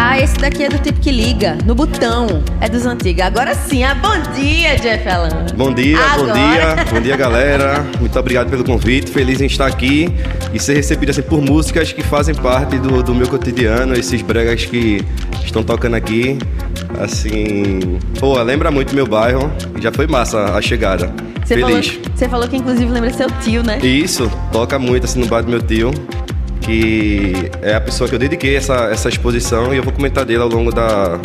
[0.00, 2.40] Ah, esse daqui é do tipo que liga, no botão.
[2.60, 3.20] É dos antigos.
[3.20, 5.46] Agora sim, ah, bom dia, Jeff Alan.
[5.56, 6.34] Bom dia, Agora.
[6.34, 7.84] bom dia, bom dia, galera.
[7.98, 9.10] Muito obrigado pelo convite.
[9.10, 10.08] Feliz em estar aqui
[10.54, 14.64] e ser recebido assim por músicas que fazem parte do, do meu cotidiano, esses bregas
[14.64, 15.04] que
[15.44, 16.38] estão tocando aqui.
[17.00, 21.12] Assim, pô, lembra muito meu bairro e já foi massa a chegada.
[21.44, 22.00] Você falou, Feliz.
[22.14, 23.80] você falou que inclusive lembra seu tio, né?
[23.80, 25.90] Isso, toca muito assim no bar do meu tio,
[26.68, 27.32] que
[27.62, 30.48] é a pessoa que eu dediquei essa, essa exposição e eu vou comentar dele ao
[30.48, 31.18] longo da,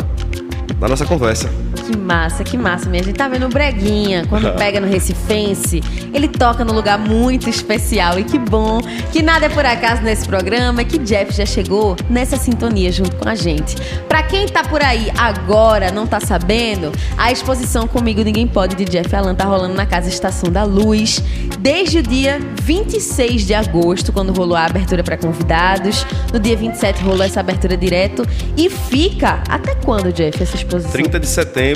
[0.80, 1.50] da nossa conversa.
[1.86, 3.04] Que massa, que massa mesmo.
[3.04, 5.82] A gente tá vendo o Breguinha, quando pega no Recifense,
[6.14, 8.18] ele toca num lugar muito especial.
[8.18, 8.80] E que bom
[9.12, 13.28] que nada é por acaso nesse programa, que Jeff já chegou nessa sintonia junto com
[13.28, 13.76] a gente.
[14.08, 18.84] Pra quem tá por aí agora, não tá sabendo, a exposição Comigo Ninguém Pode de
[18.84, 21.22] Jeff Alan tá rolando na Casa Estação da Luz
[21.58, 26.06] desde o dia 26 de agosto, quando rolou a abertura para convidados.
[26.32, 28.26] No dia 27 rolou essa abertura direto.
[28.56, 30.92] E fica até quando, Jeff, essa exposição?
[30.92, 31.73] 30 de setembro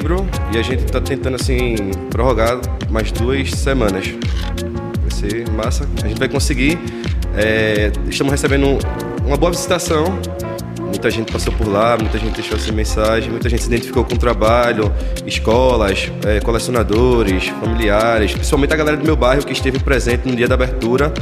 [0.53, 1.75] e a gente tá tentando assim
[2.11, 4.09] prorrogar mais duas semanas.
[5.01, 5.89] Vai ser massa.
[6.03, 6.79] A gente vai conseguir.
[7.37, 8.79] É, estamos recebendo
[9.27, 10.05] uma boa visitação.
[10.81, 14.15] Muita gente passou por lá, muita gente deixou assim mensagem, muita gente se identificou com
[14.15, 14.91] o trabalho,
[15.27, 20.49] escolas, é, colecionadores, familiares, principalmente a galera do meu bairro que esteve presente no dia
[20.49, 21.13] da abertura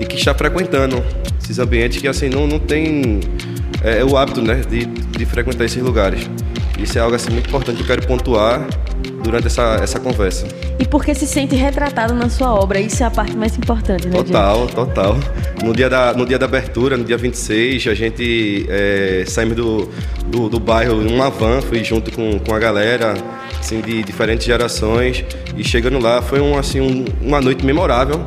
[0.00, 1.02] e que está frequentando
[1.40, 3.20] esses ambientes que assim não, não tem
[3.84, 6.28] é, o hábito né, de, de frequentar esses lugares.
[6.82, 8.66] Isso é algo assim muito importante que eu quero pontuar
[9.22, 10.46] durante essa, essa conversa.
[10.78, 14.16] E porque se sente retratado na sua obra, isso é a parte mais importante, né?
[14.16, 15.16] Total, total.
[15.62, 19.88] No dia da, no dia da abertura, no dia 26, a gente é, saímos do,
[20.26, 23.14] do, do bairro em uma van, fui junto com, com a galera
[23.60, 25.24] assim, de diferentes gerações.
[25.56, 28.20] E chegando lá foi um, assim, um- uma noite memorável.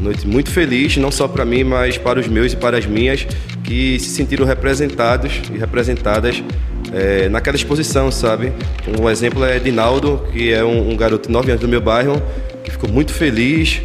[0.00, 3.26] Noite muito feliz, não só para mim, mas para os meus e para as minhas,
[3.64, 6.42] que se sentiram representados e representadas
[6.92, 8.52] é, naquela exposição, sabe?
[8.98, 12.22] Um exemplo é Dinaldo, que é um, um garoto de 9 anos do meu bairro,
[12.64, 13.80] que ficou muito feliz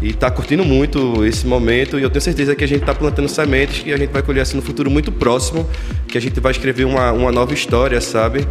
[0.00, 1.98] e está curtindo muito esse momento.
[1.98, 4.42] E eu tenho certeza que a gente está plantando sementes que a gente vai colher
[4.42, 5.68] assim no futuro muito próximo,
[6.06, 8.46] que a gente vai escrever uma, uma nova história, sabe?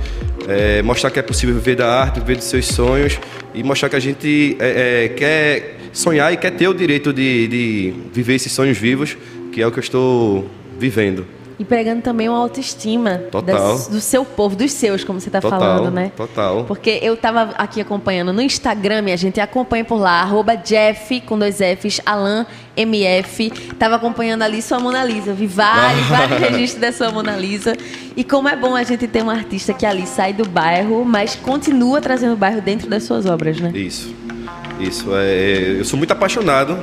[0.48, 3.20] É, mostrar que é possível viver da arte, viver dos seus sonhos
[3.54, 7.48] e mostrar que a gente é, é, quer sonhar e quer ter o direito de,
[7.48, 9.16] de viver esses sonhos vivos,
[9.52, 10.50] que é o que eu estou
[10.80, 11.26] vivendo.
[11.64, 15.60] E pregando também uma autoestima das- do seu povo, dos seus, como você tá Total,
[15.60, 16.12] falando, né?
[16.16, 16.66] total.
[16.66, 21.40] Porque eu tava aqui acompanhando no Instagram, a gente acompanha por lá, arroba Jeff, com
[21.40, 23.50] dois Fs, Alan, MF.
[23.80, 25.34] Tava acompanhando ali sua Mona Lisa.
[25.34, 27.76] Vi vários, vários registros da sua Mona Lisa.
[28.16, 31.36] E como é bom a gente ter um artista que ali sai do bairro, mas
[31.36, 33.72] continua trazendo o bairro dentro das suas obras, né?
[33.74, 34.14] Isso,
[34.80, 35.08] isso.
[35.14, 36.78] É, eu sou muito apaixonado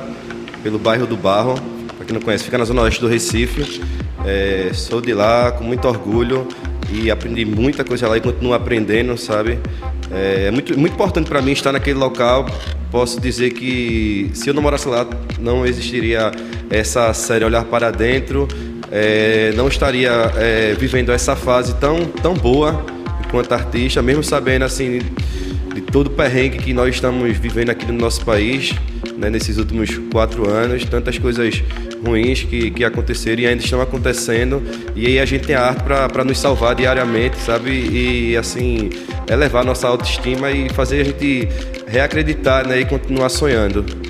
[0.63, 1.55] pelo bairro do Barro.
[1.97, 3.81] Para quem não conhece, fica na zona oeste do Recife.
[4.25, 6.47] É, sou de lá com muito orgulho
[6.91, 9.59] e aprendi muita coisa lá e continuo aprendendo, sabe?
[10.11, 12.45] É, é muito, muito importante para mim estar naquele local.
[12.91, 15.07] Posso dizer que se eu não morasse lá,
[15.39, 16.31] não existiria
[16.69, 18.47] essa série Olhar para Dentro.
[18.91, 22.85] É, não estaria é, vivendo essa fase tão, tão boa
[23.25, 24.99] enquanto artista, mesmo sabendo assim
[25.73, 28.75] de todo o perrengue que nós estamos vivendo aqui no nosso país,
[29.17, 31.63] né, nesses últimos quatro anos, tantas coisas
[32.05, 34.61] ruins que, que aconteceram e ainda estão acontecendo,
[34.95, 37.71] e aí a gente tem a arte para nos salvar diariamente, sabe?
[37.71, 38.89] E assim,
[39.29, 41.47] elevar nossa autoestima e fazer a gente
[41.87, 44.00] reacreditar né, e continuar sonhando.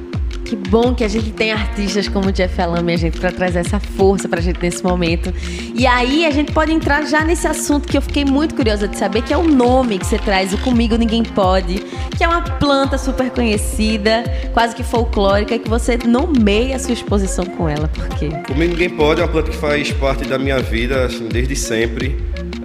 [0.51, 3.59] Que bom que a gente tem artistas como o Jeff Alan, minha gente, pra trazer
[3.59, 5.33] essa força pra gente nesse momento.
[5.73, 8.97] E aí a gente pode entrar já nesse assunto que eu fiquei muito curiosa de
[8.97, 11.75] saber, que é o nome que você traz, o Comigo Ninguém Pode,
[12.17, 17.45] que é uma planta super conhecida, quase que folclórica, que você nomeia a sua exposição
[17.45, 17.87] com ela.
[17.87, 18.27] Por quê?
[18.45, 22.19] Comigo Ninguém Pode é uma planta que faz parte da minha vida assim, desde sempre.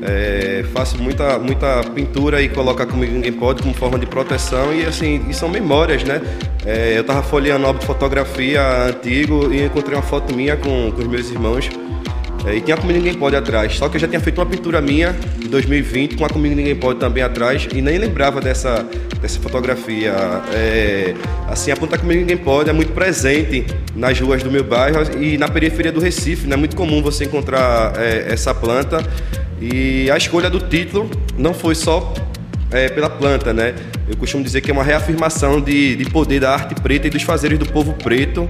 [0.08, 4.86] É, faço muita, muita pintura e colocar Comigo Ninguém Pode como forma de proteção e
[4.86, 6.20] assim, e são memórias, né?
[6.64, 11.02] É, eu estava folheando álbum de fotografia antigo e encontrei uma foto minha com, com
[11.02, 11.68] os meus irmãos.
[12.46, 13.74] É, e tinha Comigo Ninguém Pode atrás.
[13.74, 16.76] Só que eu já tinha feito uma pintura minha em 2020 com a Comigo Ninguém
[16.76, 18.86] Pode também atrás e nem lembrava dessa,
[19.20, 20.14] dessa fotografia.
[20.54, 21.14] É,
[21.48, 23.66] assim, a planta Comigo Ninguém Pode é muito presente
[23.96, 26.46] nas ruas do meu bairro e na periferia do Recife.
[26.46, 29.04] Não é muito comum você encontrar é, essa planta.
[29.60, 32.12] E a escolha do título não foi só
[32.70, 33.74] é, pela planta, né?
[34.08, 37.22] Eu costumo dizer que é uma reafirmação de, de poder da arte preta e dos
[37.22, 38.48] fazeres do povo preto.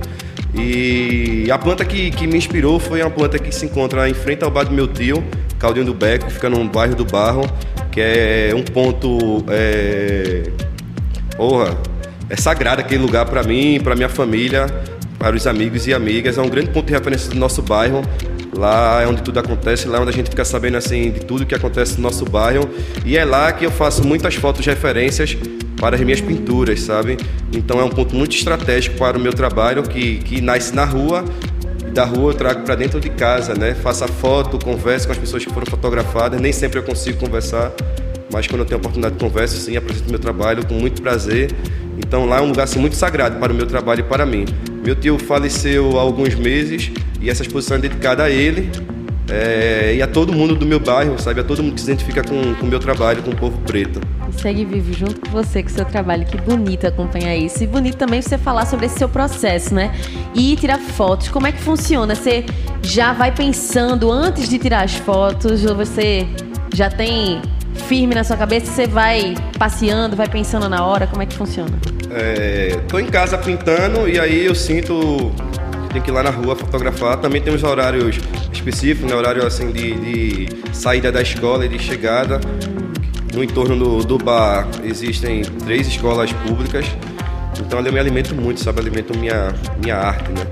[0.54, 4.42] E a planta que, que me inspirou foi uma planta que se encontra em frente
[4.42, 5.22] ao bar do meu tio,
[5.58, 7.42] Caldinho do Beco, que fica no bairro do Barro,
[7.90, 9.44] que é um ponto.
[9.48, 10.44] É...
[11.36, 11.76] Porra,
[12.28, 14.66] é sagrado aquele lugar para mim, para minha família.
[15.18, 16.38] para os amigos e amigas.
[16.38, 18.02] É um grande ponto de referência do nosso bairro.
[18.56, 21.44] Lá é onde tudo acontece, lá é onde a gente fica sabendo assim de tudo
[21.44, 22.68] que acontece no nosso bairro.
[23.04, 25.36] E é lá que eu faço muitas fotos de referências
[25.76, 27.18] para as minhas pinturas, sabe?
[27.52, 31.24] Então é um ponto muito estratégico para o meu trabalho que, que nasce na rua
[31.96, 33.74] da rua eu trago para dentro de casa, né?
[33.74, 36.38] Faço a foto, converso com as pessoas que foram fotografadas.
[36.38, 37.72] Nem sempre eu consigo conversar,
[38.30, 41.50] mas quando eu tenho a oportunidade de conversa, sim, apresento meu trabalho com muito prazer.
[41.96, 44.44] Então lá é um lugar assim, muito sagrado para o meu trabalho e para mim.
[44.84, 46.92] Meu tio faleceu há alguns meses
[47.26, 48.70] e essa exposição é dedicada a ele
[49.28, 51.40] é, e a todo mundo do meu bairro, sabe?
[51.40, 54.00] A todo mundo que se identifica com o meu trabalho, com o povo preto.
[54.40, 56.24] Segue vivo junto com você, com o seu trabalho.
[56.24, 57.64] Que bonito acompanhar isso.
[57.64, 59.92] E bonito também você falar sobre esse seu processo, né?
[60.36, 61.26] E tirar fotos.
[61.26, 62.14] Como é que funciona?
[62.14, 62.44] Você
[62.80, 65.64] já vai pensando antes de tirar as fotos?
[65.64, 66.28] Ou você
[66.72, 67.42] já tem
[67.88, 68.70] firme na sua cabeça?
[68.70, 71.08] Você vai passeando, vai pensando na hora?
[71.08, 71.76] Como é que funciona?
[72.08, 75.32] É, tô em casa pintando e aí eu sinto
[75.96, 77.16] tem que ir lá na rua fotografar.
[77.16, 78.18] Também temos horários
[78.52, 79.16] específicos, né?
[79.16, 82.38] horário assim de, de saída da escola e de chegada.
[83.34, 86.86] No entorno do, do bar existem três escolas públicas,
[87.58, 88.80] então ali eu me alimento muito, sabe?
[88.80, 90.46] Alimento minha, minha arte, né?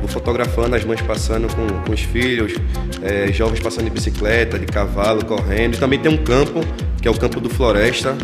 [0.00, 2.54] Vou fotografando as mães passando com, com os filhos,
[3.02, 5.74] é, jovens passando de bicicleta, de cavalo, correndo.
[5.74, 6.60] E também tem um campo,
[7.00, 8.16] que é o Campo do Floresta,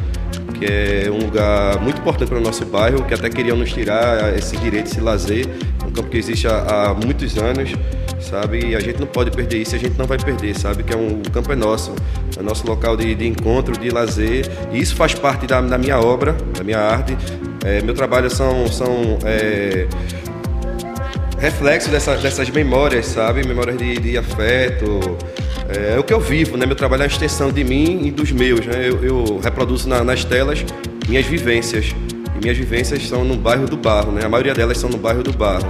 [0.55, 4.37] que é um lugar muito importante para o nosso bairro, que até queriam nos tirar
[4.37, 5.47] esse direito, esse lazer.
[5.87, 7.75] Um campo que existe há, há muitos anos,
[8.21, 8.67] sabe?
[8.67, 10.83] E a gente não pode perder isso, a gente não vai perder, sabe?
[10.83, 11.95] Que é um, o campo é nosso,
[12.39, 14.47] é nosso local de, de encontro, de lazer.
[14.73, 17.17] E isso faz parte da, da minha obra, da minha arte.
[17.65, 19.87] É, meu trabalho são, são é,
[21.45, 23.47] reflexos dessa, dessas memórias, sabe?
[23.47, 25.19] Memórias de, de afeto,
[25.69, 26.65] é, é, o que eu vivo, né?
[26.65, 28.89] Meu trabalho é a extensão de mim e dos meus, né?
[28.89, 30.65] Eu, eu reproduzo na, nas telas
[31.07, 31.95] minhas vivências.
[32.35, 34.25] E minhas vivências são no bairro do Barro, né?
[34.25, 35.67] A maioria delas são no bairro do Barro.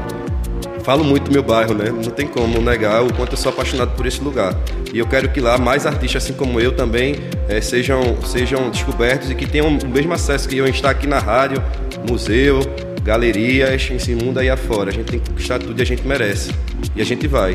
[0.84, 1.90] Falo muito do meu bairro, né?
[1.90, 4.54] Não tem como negar o quanto eu sou apaixonado por esse lugar.
[4.92, 7.16] E eu quero que lá mais artistas, assim como eu, também
[7.48, 11.08] é, sejam, sejam descobertos e que tenham o mesmo acesso que eu em estar aqui
[11.08, 11.60] na rádio,
[12.08, 12.60] museu,
[13.04, 14.90] galerias, esse mundo aí afora.
[14.90, 16.50] A gente tem que conquistar tudo e a gente merece.
[16.96, 17.54] E a gente vai.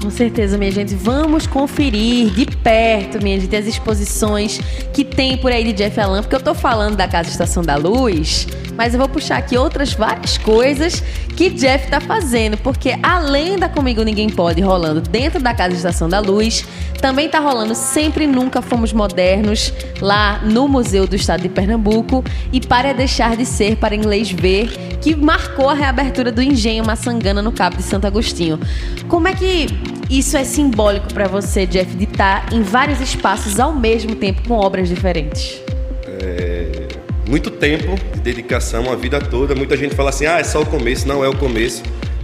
[0.00, 0.94] Com certeza, minha gente.
[0.94, 4.60] Vamos conferir de perto, minha gente, as exposições
[4.94, 7.74] que tem por aí de Jeff Allan, porque eu tô falando da Casa Estação da
[7.74, 8.46] Luz,
[8.78, 11.02] mas eu vou puxar aqui outras várias coisas
[11.36, 16.08] que Jeff tá fazendo, porque além da Comigo Ninguém Pode rolando dentro da Casa Estação
[16.08, 16.64] da Luz,
[17.00, 22.22] também tá rolando Sempre Nunca Fomos Modernos lá no Museu do Estado de Pernambuco
[22.52, 24.68] e Para Deixar de Ser para Inglês Ver,
[25.00, 28.60] que marcou a reabertura do Engenho Maçangana no Cabo de Santo Agostinho.
[29.08, 29.66] Como é que
[30.08, 34.46] isso é simbólico para você, Jeff, de estar tá em vários espaços ao mesmo tempo
[34.46, 35.60] com obras diferentes?
[36.06, 36.87] É,
[37.28, 39.54] muito tempo de dedicação, a vida toda.
[39.54, 41.06] Muita gente fala assim: ah, é só o começo.
[41.06, 41.82] Não é o começo.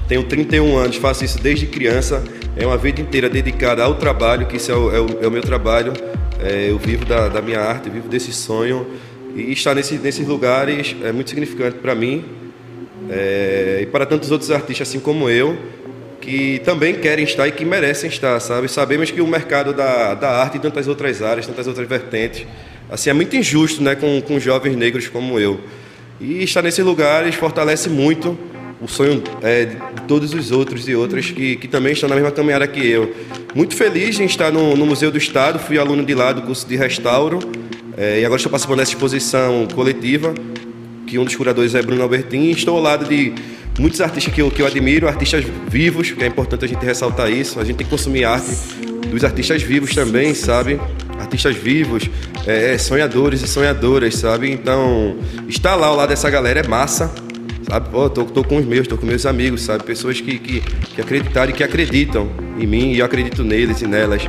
[0.09, 2.25] Tenho 31 anos, faço isso desde criança.
[2.57, 5.31] É uma vida inteira dedicada ao trabalho, que isso é o, é o, é o
[5.31, 5.93] meu trabalho.
[6.41, 8.87] É, eu vivo da, da, minha arte, vivo desse sonho.
[9.37, 12.25] E estar nesse, nesses lugares é muito significante para mim
[13.11, 15.59] é, e para tantos outros artistas, assim como eu
[16.21, 18.67] que também querem estar e que merecem estar, sabe?
[18.67, 22.47] Sabemos que o mercado da, da arte e tantas outras áreas, tantas outras vertentes,
[22.95, 25.61] assim, é muito injusto, né, com, com jovens negros como eu.
[26.21, 28.39] E estar nesses lugares fortalece muito
[28.81, 29.77] o sonho é, de
[30.07, 33.15] todos os outros e outras que, que também estão na mesma caminhada que eu.
[33.55, 36.67] Muito feliz em estar no, no Museu do Estado, fui aluno de lá do curso
[36.67, 37.39] de restauro
[37.97, 40.35] é, e agora estou participando dessa exposição coletiva,
[41.07, 43.33] que um dos curadores é Bruno Albertin, e estou ao lado de
[43.79, 47.31] muitos artistas que eu, que eu admiro, artistas vivos, que é importante a gente ressaltar
[47.31, 47.59] isso.
[47.61, 48.51] A gente tem que consumir arte
[49.11, 50.81] dos artistas vivos também, sabe?
[51.19, 52.09] Artistas vivos,
[52.47, 54.51] é, é, sonhadores e sonhadoras, sabe?
[54.51, 55.17] Então,
[55.49, 57.13] estar lá ao lado dessa galera é massa,
[57.69, 57.89] sabe?
[57.91, 59.85] Pô, tô, tô com os meus, tô com meus amigos, sabe?
[59.85, 63.87] Pessoas que, que, que acreditaram e que acreditam em mim e eu acredito neles e
[63.87, 64.23] nelas.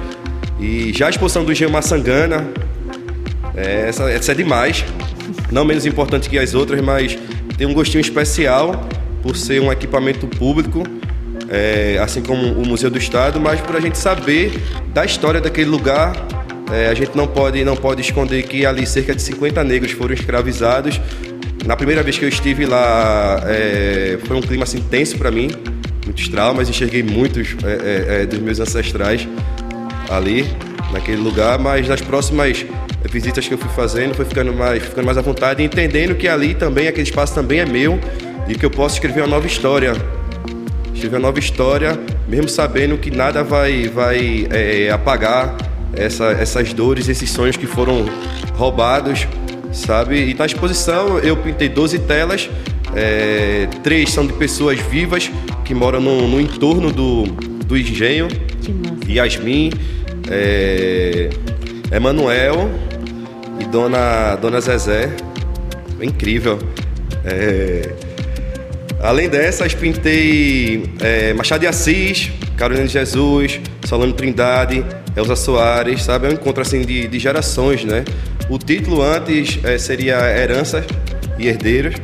[0.60, 2.48] E já a exposição do Engenho Maçangana,
[3.56, 4.86] é, essa, essa é demais.
[5.52, 7.18] Não menos importante que as outras, mas
[7.58, 8.88] tem um gostinho especial
[9.22, 10.84] por ser um equipamento público,
[11.50, 14.52] é, assim como o Museu do Estado, mas por a gente saber
[14.94, 16.14] da história daquele lugar.
[16.72, 20.14] É, a gente não pode, não pode esconder que ali cerca de 50 negros foram
[20.14, 21.00] escravizados.
[21.66, 25.50] Na primeira vez que eu estive lá, é, foi um clima assim, tenso para mim,
[26.06, 29.28] muitos traumas, enxerguei muitos é, é, é, dos meus ancestrais
[30.10, 30.46] ali,
[30.92, 32.66] naquele lugar, mas nas próximas
[33.12, 36.54] visitas que eu fui fazendo, foi ficando mais, ficando mais à vontade, entendendo que ali
[36.54, 38.00] também, aquele espaço também é meu,
[38.48, 39.94] e que eu posso escrever uma nova história.
[40.94, 45.56] Escrever uma nova história, mesmo sabendo que nada vai, vai é, apagar
[45.96, 48.06] essa, essas dores, esses sonhos que foram
[48.54, 49.28] roubados,
[49.72, 50.30] sabe?
[50.30, 52.50] E na exposição eu pintei 12 telas,
[52.96, 55.30] é, três são de pessoas vivas,
[55.64, 57.24] que moram no, no entorno do,
[57.66, 58.28] do engenho.
[59.08, 59.72] Yasmin,
[60.30, 61.30] é,
[61.92, 62.70] Emanuel
[63.60, 65.16] e Dona, Dona Zezé.
[66.02, 66.60] Incrível.
[67.24, 67.94] É,
[69.02, 74.84] além dessas, pintei é, Machado de Assis, Carolina de Jesus, Solano Trindade,
[75.16, 76.28] Elza Soares, sabe?
[76.28, 78.04] É um encontro assim de, de gerações, né?
[78.50, 80.86] O título antes é, seria Heranças
[81.38, 81.96] e Herdeiros,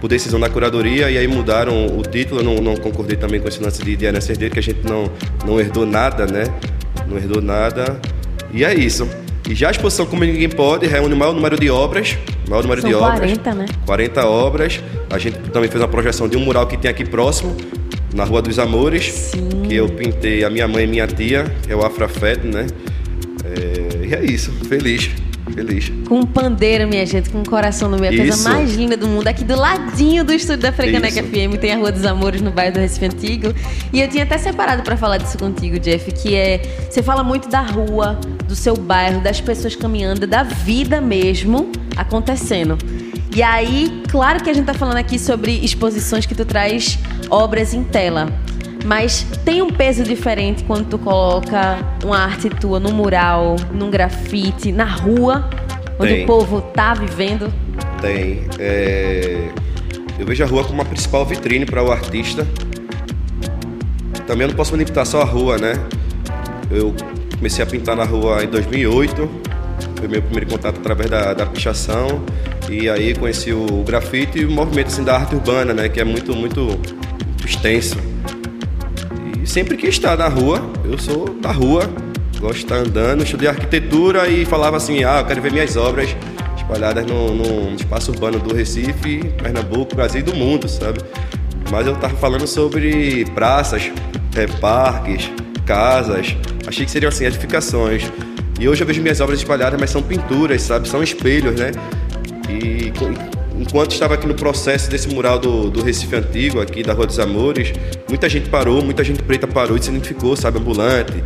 [0.00, 2.40] por decisão da curadoria, e aí mudaram o título.
[2.40, 4.62] Eu não, não concordei também com esse lance de, de herança e herdeiro, que a
[4.62, 5.10] gente não,
[5.46, 6.44] não herdou nada, né?
[7.06, 8.00] Não herdou nada.
[8.52, 9.08] E é isso.
[9.48, 12.16] E já a exposição Como Ninguém Pode reúne o maior número de obras.
[12.48, 13.56] Maior número São de 40, obras.
[13.56, 13.66] né?
[13.86, 14.80] 40 obras.
[15.10, 17.56] A gente também fez uma projeção de um mural que tem aqui próximo,
[18.14, 19.04] na Rua dos Amores.
[19.04, 19.48] Sim.
[19.68, 22.66] Que eu pintei a minha mãe e minha tia, que é o Afrafed, né?
[23.44, 24.52] É, e é isso.
[24.68, 25.10] Feliz.
[25.52, 25.92] Feliz.
[26.08, 28.14] Com um pandeiro, minha gente, com um coração no meio.
[28.14, 29.26] A coisa mais linda do mundo.
[29.26, 31.28] Aqui do ladinho do estúdio da Frecaneca Isso.
[31.28, 33.54] FM tem a Rua dos Amores, no bairro do Recife Antigo.
[33.92, 36.62] E eu tinha até separado pra falar disso contigo, Jeff, que é...
[36.88, 42.78] Você fala muito da rua, do seu bairro, das pessoas caminhando, da vida mesmo acontecendo.
[43.34, 46.98] E aí, claro que a gente tá falando aqui sobre exposições que tu traz
[47.30, 48.28] obras em tela.
[48.84, 54.70] Mas tem um peso diferente quando tu coloca uma arte tua num mural, num grafite,
[54.70, 55.48] na rua,
[55.98, 56.24] onde Tem.
[56.24, 57.52] o povo tá vivendo.
[58.00, 58.44] Tem.
[58.58, 59.48] é,
[60.18, 62.46] Eu vejo a rua como uma principal vitrine para o artista.
[64.26, 65.74] Também eu não posso me limitar só à rua, né?
[66.70, 66.94] Eu
[67.36, 69.30] comecei a pintar na rua em 2008.
[69.96, 72.22] Foi meu primeiro contato através da, da pichação.
[72.70, 75.88] E aí conheci o grafite e o movimento assim, da arte urbana, né?
[75.88, 76.78] Que é muito, muito,
[77.44, 77.96] extenso.
[79.42, 81.90] E sempre que estar na rua, eu sou da rua,
[82.38, 86.14] gosto de estar andando, estudei arquitetura e falava assim, ah, eu quero ver minhas obras
[86.56, 91.00] espalhadas no, no espaço urbano do Recife, Pernambuco, Brasil e do mundo, sabe?
[91.70, 93.90] Mas eu tava falando sobre praças,
[94.36, 95.30] eh, parques,
[95.66, 98.10] casas, achei que seriam assim, edificações.
[98.60, 100.88] E hoje eu vejo minhas obras espalhadas, mas são pinturas, sabe?
[100.88, 101.72] São espelhos, né?
[102.52, 102.92] E
[103.58, 107.18] enquanto estava aqui no processo desse mural do, do Recife Antigo, aqui da Rua dos
[107.18, 107.72] Amores,
[108.08, 110.58] muita gente parou, muita gente preta parou e se identificou, sabe?
[110.58, 111.22] Ambulante,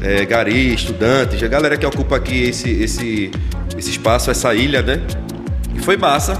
[0.00, 3.30] é, gari, estudantes, a galera que ocupa aqui esse, esse,
[3.76, 5.00] esse espaço, essa ilha, né?
[5.74, 6.38] E foi massa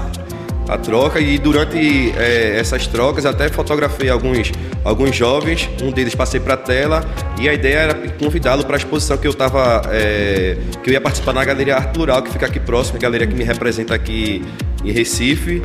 [0.67, 4.51] a troca e durante é, essas trocas até fotografei alguns,
[4.83, 7.03] alguns jovens, um deles passei para a tela
[7.39, 11.01] e a ideia era convidá-lo para a exposição que eu tava, é, que eu ia
[11.01, 14.43] participar na Galeria Arte Plural, que fica aqui próximo, a galeria que me representa aqui
[14.83, 15.61] em Recife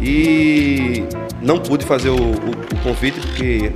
[0.00, 1.04] e
[1.40, 3.70] não pude fazer o, o- o convite porque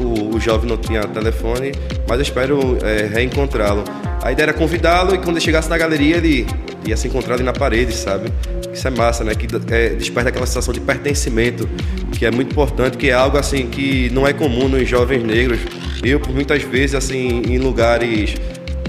[0.00, 1.72] o, o jovem não tinha telefone,
[2.08, 3.84] mas eu espero é, reencontrá-lo.
[4.22, 6.46] A ideia era convidá-lo e quando ele chegasse na galeria ele
[6.86, 8.30] ia se encontrar ali na parede, sabe?
[8.72, 9.34] Isso é massa, né?
[9.34, 11.68] Que é, desperta aquela sensação de pertencimento,
[12.12, 15.60] que é muito importante, que é algo assim que não é comum nos jovens negros.
[16.02, 18.34] Eu, por muitas vezes, assim, em lugares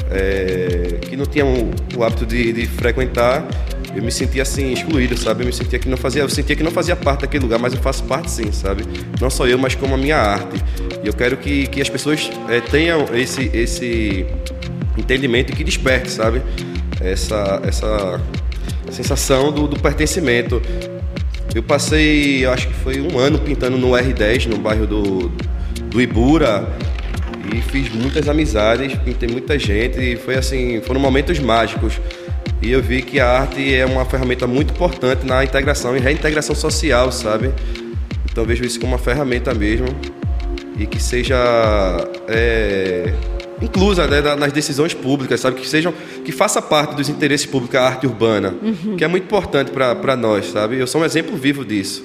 [0.10, 3.48] é, que não tinham o hábito de, de frequentar,
[3.96, 5.44] eu me sentia assim excluído, sabe?
[5.44, 7.74] Eu me sentia que não fazia, eu sentia que não fazia parte daquele lugar, mas
[7.74, 8.84] eu faço parte sim, sabe?
[9.20, 10.62] Não só eu, mas como a minha arte.
[11.04, 14.26] E eu quero que, que as pessoas é, tenham esse esse
[14.98, 16.42] entendimento e que desperte, sabe?
[17.02, 18.22] Essa essa
[18.90, 20.62] sensação do, do pertencimento.
[21.54, 25.30] Eu passei, acho que foi um ano pintando no R10, no bairro do,
[25.90, 26.68] do Ibura,
[27.54, 32.00] e fiz muitas amizades, pintei muita gente, e foi assim, foram momentos mágicos.
[32.62, 36.56] E eu vi que a arte é uma ferramenta muito importante na integração e reintegração
[36.56, 37.52] social, sabe?
[38.32, 39.88] Então vejo isso como uma ferramenta mesmo
[40.78, 41.36] e que seja
[42.28, 43.14] é,
[43.62, 45.60] inclusa né, na- nas decisões públicas, sabe?
[45.62, 45.94] Que sejam,
[46.26, 48.56] que faça parte dos interesses públicos a arte urbana,
[48.98, 50.78] que é muito importante para nós, sabe?
[50.80, 52.04] Eu sou um exemplo vivo disso.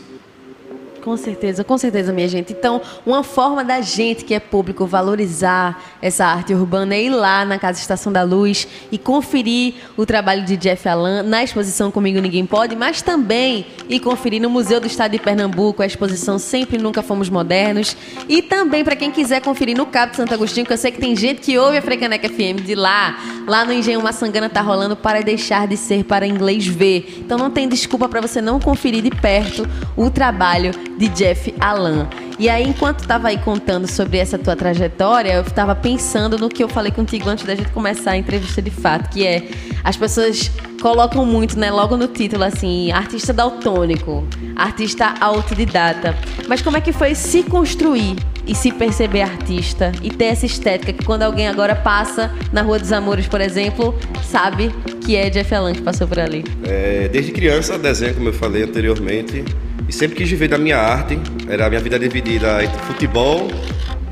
[1.06, 2.52] Com certeza, com certeza, minha gente.
[2.52, 7.44] Então, uma forma da gente que é público valorizar essa arte urbana é ir lá
[7.44, 12.18] na Casa Estação da Luz e conferir o trabalho de Jeff Alan na exposição Comigo
[12.18, 16.76] Ninguém Pode, mas também ir conferir no Museu do Estado de Pernambuco a exposição Sempre
[16.76, 17.96] Nunca Fomos Modernos.
[18.28, 20.98] E também, para quem quiser conferir no Cabo de Santo Agostinho, que eu sei que
[20.98, 23.16] tem gente que ouve a Frecaneca FM de lá.
[23.46, 27.20] Lá no Engenho Maçangana tá rolando para deixar de ser para inglês ver.
[27.20, 29.64] Então não tem desculpa para você não conferir de perto
[29.96, 32.08] o trabalho de Jeff Alan.
[32.38, 36.62] E aí, enquanto estava aí contando sobre essa tua trajetória, eu estava pensando no que
[36.62, 39.48] eu falei contigo antes da gente começar a entrevista de fato, que é
[39.82, 40.50] as pessoas
[40.82, 46.14] colocam muito, né, logo no título assim, artista daltônico, artista autodidata.
[46.46, 50.92] Mas como é que foi se construir e se perceber artista e ter essa estética
[50.92, 55.54] que quando alguém agora passa na Rua dos Amores, por exemplo, sabe que é Jeff
[55.54, 56.44] Alan que passou por ali?
[56.64, 59.44] É, desde criança, desenho, como eu falei anteriormente.
[59.88, 61.18] E sempre quis viver da minha arte.
[61.48, 63.48] Era a minha vida dividida entre futebol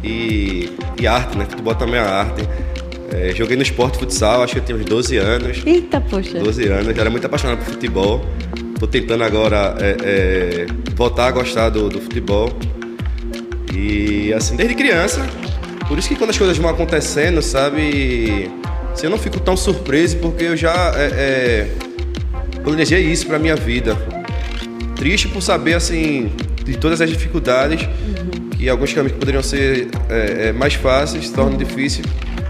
[0.03, 1.47] e, e arte, né?
[1.49, 2.47] Futebol também é arte.
[3.13, 5.63] É, joguei no esporte futsal, acho que eu tinha uns 12 anos.
[5.65, 6.39] Eita, poxa.
[6.39, 8.25] 12 anos, era muito apaixonado por futebol.
[8.79, 12.51] Tô tentando agora é, é, voltar a gostar do, do, futebol.
[13.73, 15.25] E assim, desde criança.
[15.87, 18.51] Por isso que quando as coisas vão acontecendo, sabe?
[18.93, 21.69] Assim, eu não fico tão surpreso porque eu já é, é
[22.63, 23.97] planejei isso pra minha vida.
[24.97, 26.33] Triste por saber, assim,
[26.65, 28.51] de todas as dificuldades, uhum.
[28.51, 32.07] que alguns caminhos poderiam ser é, é, mais fáceis se tornam difíceis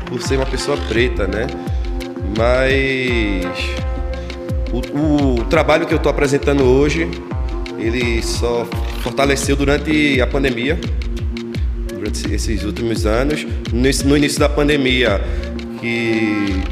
[0.06, 1.46] por ser uma pessoa preta, né?
[2.36, 3.84] Mas
[4.72, 7.08] o, o trabalho que eu estou apresentando hoje,
[7.78, 8.66] ele só
[9.02, 10.78] fortaleceu durante a pandemia,
[11.88, 13.46] durante esses últimos anos.
[13.72, 15.20] No início da pandemia,
[15.80, 16.62] que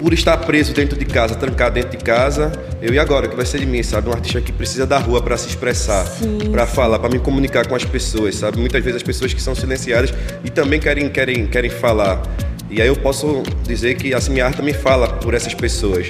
[0.00, 3.44] por estar preso dentro de casa, trancado dentro de casa, eu e agora, que vai
[3.44, 4.08] ser de mim, sabe?
[4.08, 6.06] Um artista que precisa da rua para se expressar,
[6.50, 8.58] para falar, para me comunicar com as pessoas, sabe?
[8.58, 10.10] Muitas vezes as pessoas que são silenciadas
[10.42, 12.22] e também querem, querem, querem falar.
[12.70, 16.08] E aí eu posso dizer que assim, minha arte também fala por essas pessoas.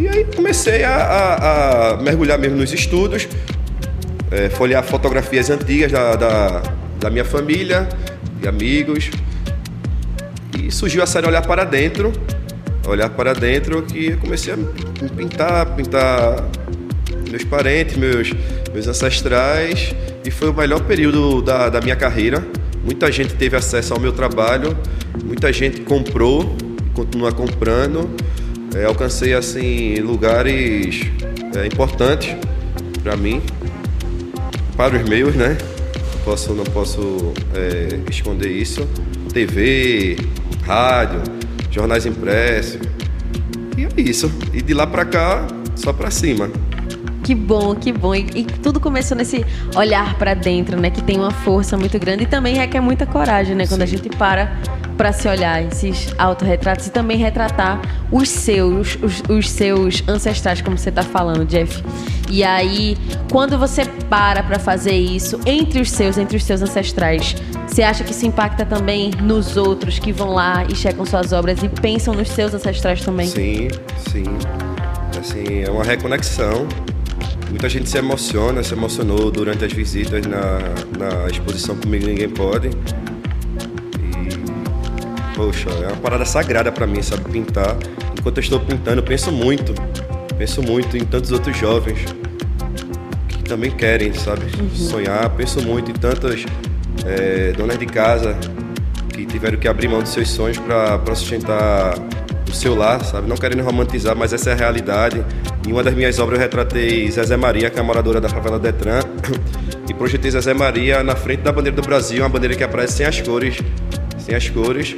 [0.00, 3.28] E aí comecei a, a, a mergulhar mesmo nos estudos,
[4.30, 6.62] é, folhear fotografias antigas da, da,
[6.98, 7.86] da minha família,
[8.40, 9.10] de amigos,
[10.58, 12.10] e surgiu a série Olhar para Dentro.
[12.86, 14.56] Olhar para dentro que eu comecei a
[15.08, 16.48] pintar, pintar
[17.30, 18.32] meus parentes, meus,
[18.72, 19.94] meus ancestrais.
[20.24, 22.46] E foi o melhor período da, da minha carreira.
[22.84, 24.76] Muita gente teve acesso ao meu trabalho,
[25.24, 28.08] muita gente comprou e continua comprando.
[28.76, 31.00] É, alcancei assim lugares
[31.56, 32.36] é, importantes
[33.02, 33.42] para mim,
[34.76, 35.56] para os meus, né?
[36.14, 38.86] Não posso, não posso é, esconder isso.
[39.32, 40.16] TV,
[40.64, 41.22] rádio,
[41.76, 42.80] jornais impressos.
[43.76, 44.32] E é isso.
[44.54, 46.50] E de lá para cá, só para cima.
[47.26, 48.14] Que bom, que bom.
[48.14, 50.90] E, e tudo começou nesse olhar para dentro, né?
[50.90, 53.66] Que tem uma força muito grande e também requer muita coragem, né?
[53.66, 53.82] Quando Sim.
[53.82, 54.56] a gente para
[54.96, 60.78] para se olhar esses autorretratos e também retratar os seus, os, os seus ancestrais, como
[60.78, 61.82] você está falando, Jeff.
[62.30, 62.96] E aí,
[63.30, 67.34] quando você para para fazer isso entre os seus, entre os seus ancestrais,
[67.66, 71.60] você acha que isso impacta também nos outros que vão lá e checam suas obras
[71.60, 73.26] e pensam nos seus ancestrais também?
[73.26, 73.68] Sim,
[74.12, 74.24] sim.
[75.18, 76.68] Assim, é uma reconexão.
[77.50, 80.58] Muita gente se emociona, se emocionou durante as visitas na,
[80.98, 82.70] na exposição Comigo Ninguém Pode
[85.36, 87.30] poxa, é uma parada sagrada para mim, sabe?
[87.30, 87.76] Pintar.
[88.18, 89.74] Enquanto eu estou pintando, eu penso muito,
[90.36, 91.98] penso muito em tantos outros jovens
[93.28, 94.46] que também querem, sabe?
[94.58, 94.70] Uhum.
[94.74, 95.28] Sonhar.
[95.30, 96.44] Penso muito em tantas
[97.04, 98.36] é, donas de casa
[99.10, 101.94] que tiveram que abrir mão dos seus sonhos para sustentar
[102.48, 103.28] o seu lar, sabe?
[103.28, 105.22] Não querendo romantizar, mas essa é a realidade.
[105.66, 109.00] Em uma das minhas obras eu retratei Zezé Maria, que é moradora da favela Detran,
[109.88, 113.06] e projetei Zezé Maria na frente da bandeira do Brasil, uma bandeira que aparece sem
[113.06, 113.58] as cores,
[114.18, 114.96] sem as cores,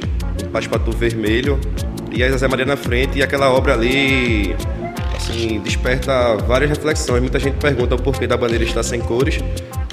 [0.53, 1.59] Paspatu vermelho
[2.11, 4.55] e a Zé Maria na frente e aquela obra ali
[5.15, 7.21] assim desperta várias reflexões.
[7.21, 9.39] Muita gente pergunta o porquê da bandeira estar sem cores.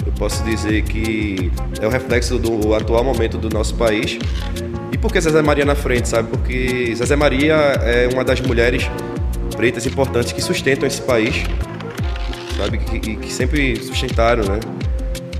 [0.05, 4.19] Eu posso dizer que é o reflexo do atual momento do nosso país.
[4.93, 6.29] E por que Zezé Maria na frente, sabe?
[6.31, 8.89] Porque Zezé Maria é uma das mulheres
[9.57, 11.45] pretas importantes que sustentam esse país,
[12.57, 12.79] sabe?
[12.79, 14.61] Que, que sempre sustentaram, né?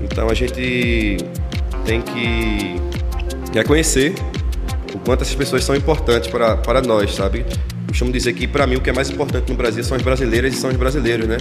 [0.01, 1.17] Então a gente
[1.85, 2.75] tem que
[3.53, 4.13] reconhecer
[4.93, 7.45] o quanto essas pessoas são importantes para, para nós, sabe?
[7.87, 10.53] Costumo dizer que para mim o que é mais importante no Brasil são as brasileiras
[10.53, 11.37] e são os brasileiros, né?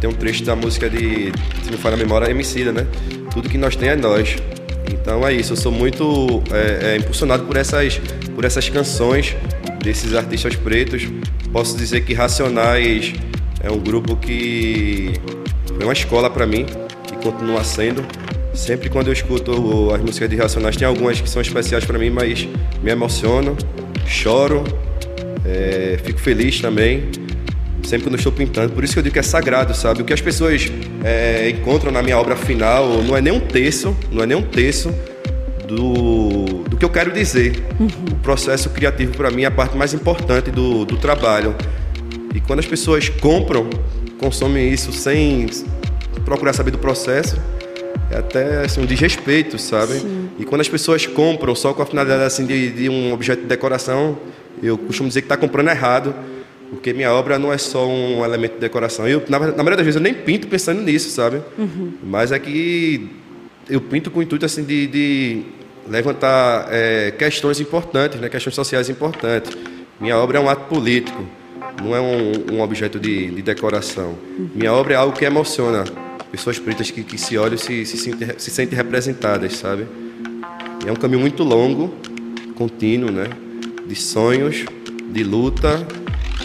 [0.00, 1.32] Tem um trecho da música de,
[1.62, 2.86] se não falha a memória, Emicida, né?
[3.32, 4.36] Tudo que nós tem é nós.
[4.90, 8.00] Então é isso, eu sou muito é, é, impulsionado por essas,
[8.34, 9.36] por essas canções
[9.82, 11.08] desses artistas pretos.
[11.52, 13.12] Posso dizer que Racionais
[13.60, 15.12] é um grupo que
[15.66, 16.66] foi uma escola para mim
[17.12, 18.04] e continua sendo.
[18.54, 22.10] Sempre quando eu escuto as músicas de Racionais, tem algumas que são especiais para mim,
[22.10, 22.46] mas
[22.82, 23.56] me emociono,
[24.06, 24.64] choro,
[25.44, 27.04] é, fico feliz também.
[27.84, 30.02] Sempre quando estou pintando, por isso que eu digo que é sagrado, sabe?
[30.02, 30.70] O que as pessoas
[31.04, 34.42] é, encontram na minha obra final não é nem um terço, não é nem um
[34.42, 34.92] terço
[35.68, 37.62] do, do que eu quero dizer.
[37.78, 37.88] Uhum.
[38.12, 41.54] O processo criativo para mim é a parte mais importante do, do trabalho.
[42.34, 43.68] E quando as pessoas compram,
[44.18, 45.46] consomem isso sem
[46.24, 47.36] procurar saber do processo,
[48.10, 49.94] é até assim, um desrespeito, sabe?
[49.94, 50.30] Sim.
[50.38, 53.48] E quando as pessoas compram só com a finalidade assim, de, de um objeto de
[53.48, 54.18] decoração,
[54.62, 56.14] eu costumo dizer que está comprando errado,
[56.70, 59.06] porque minha obra não é só um elemento de decoração.
[59.06, 61.40] Eu, na, na maioria das vezes, eu nem pinto pensando nisso, sabe?
[61.58, 61.92] Uhum.
[62.02, 63.10] Mas é que
[63.68, 65.42] eu pinto com o intuito assim, de, de
[65.88, 68.28] levantar é, questões importantes, né?
[68.28, 69.56] questões sociais importantes.
[70.00, 71.24] Minha obra é um ato político.
[71.82, 74.14] não é um, um objeto de, de, decoração.
[74.54, 75.84] Minha obra é algo que emociona
[76.30, 79.86] pessoas pretas que, que se olham e se, se, sentem, se sentem representadas, sabe?
[80.86, 81.94] É um caminho muito longo,
[82.54, 83.26] contínuo, né?
[83.86, 84.64] De sonhos,
[85.10, 85.86] de luta.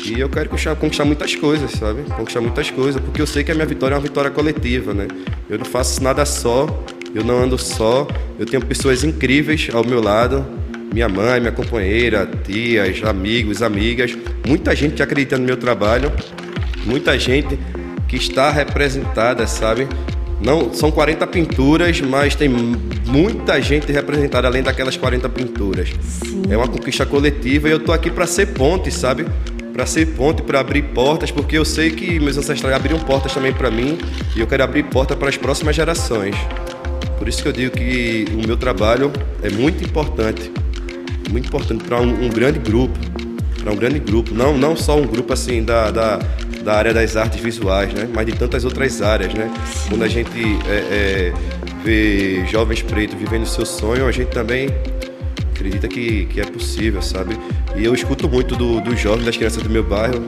[0.05, 2.03] E eu quero conquistar muitas coisas, sabe?
[2.03, 5.07] Conquistar muitas coisas, porque eu sei que a minha vitória é uma vitória coletiva, né?
[5.49, 6.67] Eu não faço nada só,
[7.13, 8.07] eu não ando só,
[8.39, 10.45] eu tenho pessoas incríveis ao meu lado,
[10.93, 16.11] minha mãe, minha companheira, tias, amigos, amigas, muita gente que acredita no meu trabalho,
[16.85, 17.57] muita gente
[18.07, 19.87] que está representada, sabe?
[20.43, 25.89] Não, são 40 pinturas, mas tem muita gente representada além daquelas 40 pinturas.
[26.01, 26.43] Sim.
[26.49, 29.25] É uma conquista coletiva e eu tô aqui para ser ponte, sabe?
[29.71, 33.53] Para ser ponte, para abrir portas, porque eu sei que meus ancestrais abriram portas também
[33.53, 33.97] para mim
[34.35, 36.35] e eu quero abrir porta para as próximas gerações.
[37.23, 39.09] Por isso que eu digo que o meu trabalho
[39.41, 40.51] é muito importante,
[41.31, 42.99] muito importante para um, um, grande grupo,
[43.61, 46.19] para um grande grupo, não, não só um grupo assim da, da,
[46.65, 48.09] da, área das artes visuais, né?
[48.13, 49.33] mas de tantas outras áreas.
[49.33, 49.49] Né?
[49.87, 51.33] Quando a gente é, é,
[51.81, 54.67] vê jovens pretos vivendo o seu sonho, a gente também
[55.55, 57.39] acredita que, que é possível, sabe?
[57.77, 60.25] E eu escuto muito dos do jovens, das crianças do meu bairro,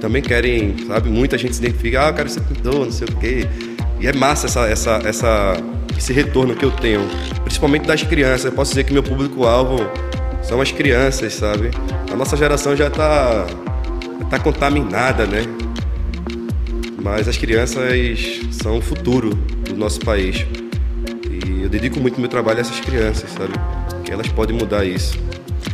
[0.00, 1.10] também querem, sabe?
[1.10, 3.48] Muita gente se identifica, ah, eu quero ser pintor, não sei o quê.
[3.98, 7.00] E é massa essa, essa, essa esse retorno que eu tenho,
[7.42, 8.46] principalmente das crianças.
[8.46, 9.78] Eu posso dizer que meu público-alvo
[10.42, 11.70] são as crianças, sabe?
[12.12, 13.46] A nossa geração já está
[14.30, 15.44] tá contaminada, né?
[17.02, 20.46] Mas as crianças são o futuro do nosso país.
[21.30, 23.52] E eu dedico muito meu trabalho a essas crianças, sabe?
[24.04, 25.18] Que elas podem mudar isso.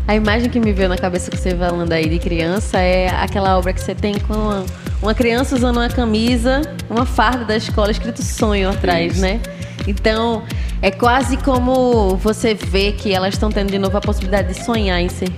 [0.06, 3.56] A imagem que me veio na cabeça que você falando aí de criança é aquela
[3.56, 4.64] obra que você tem com
[5.00, 9.22] uma criança usando uma camisa, uma farda da escola escrito sonho atrás, isso.
[9.22, 9.40] né?
[9.86, 10.42] Então,
[10.80, 15.00] é quase como você vê que elas estão tendo de novo a possibilidade de sonhar
[15.00, 15.28] em ser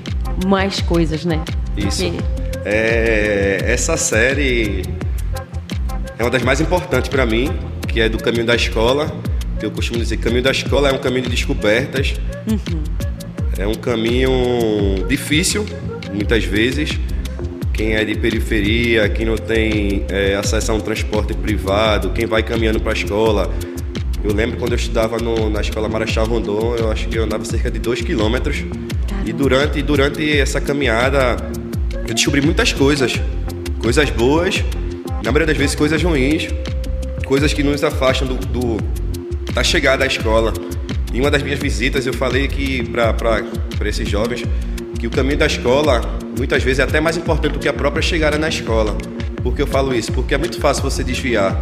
[0.46, 1.42] mais coisas, né?
[1.76, 2.12] Isso.
[2.64, 4.82] É, essa série
[6.18, 7.50] é uma das mais importantes para mim,
[7.88, 9.12] que é do caminho da escola.
[9.60, 12.14] Eu costumo dizer que caminho da escola é um caminho de descobertas.
[12.46, 12.82] Uhum.
[13.58, 14.30] É um caminho
[15.08, 15.64] difícil,
[16.12, 16.98] muitas vezes.
[17.72, 22.42] Quem é de periferia, quem não tem é, acesso a um transporte privado, quem vai
[22.42, 23.50] caminhando para a escola,
[24.24, 27.44] eu lembro quando eu estudava no, na escola Marechal Rondon, eu acho que eu andava
[27.44, 28.64] cerca de 2 quilômetros.
[29.26, 31.36] E durante, durante essa caminhada,
[32.08, 33.20] eu descobri muitas coisas.
[33.80, 34.64] Coisas boas,
[35.22, 36.48] na maioria das vezes coisas ruins,
[37.26, 38.78] coisas que nos afastam do, do
[39.52, 40.54] da chegada à escola.
[41.12, 44.42] Em uma das minhas visitas, eu falei que para esses jovens
[44.98, 46.00] que o caminho da escola
[46.36, 48.96] muitas vezes é até mais importante do que a própria chegada na escola.
[49.42, 50.10] Por que eu falo isso?
[50.12, 51.54] Porque é muito fácil você desviar.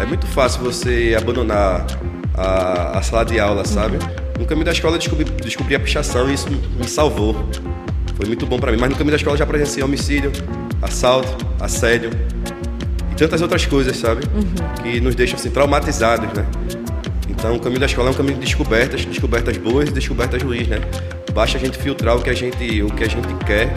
[0.00, 1.86] É muito fácil você abandonar
[2.34, 3.98] a, a sala de aula, sabe?
[4.38, 7.48] No caminho da escola eu descobri, descobri a pichação e isso me salvou.
[8.16, 8.78] Foi muito bom para mim.
[8.78, 10.30] Mas no caminho da escola eu já presenciei homicídio,
[10.82, 12.10] assalto, assédio
[13.10, 14.22] e tantas outras coisas, sabe?
[14.34, 14.82] Uhum.
[14.82, 16.46] Que nos deixam assim traumatizados, né?
[17.28, 20.68] Então o caminho da escola é um caminho de descobertas, descobertas boas e descobertas ruins,
[20.68, 20.80] né?
[21.32, 23.72] Basta a gente filtrar o que a gente, o que a gente quer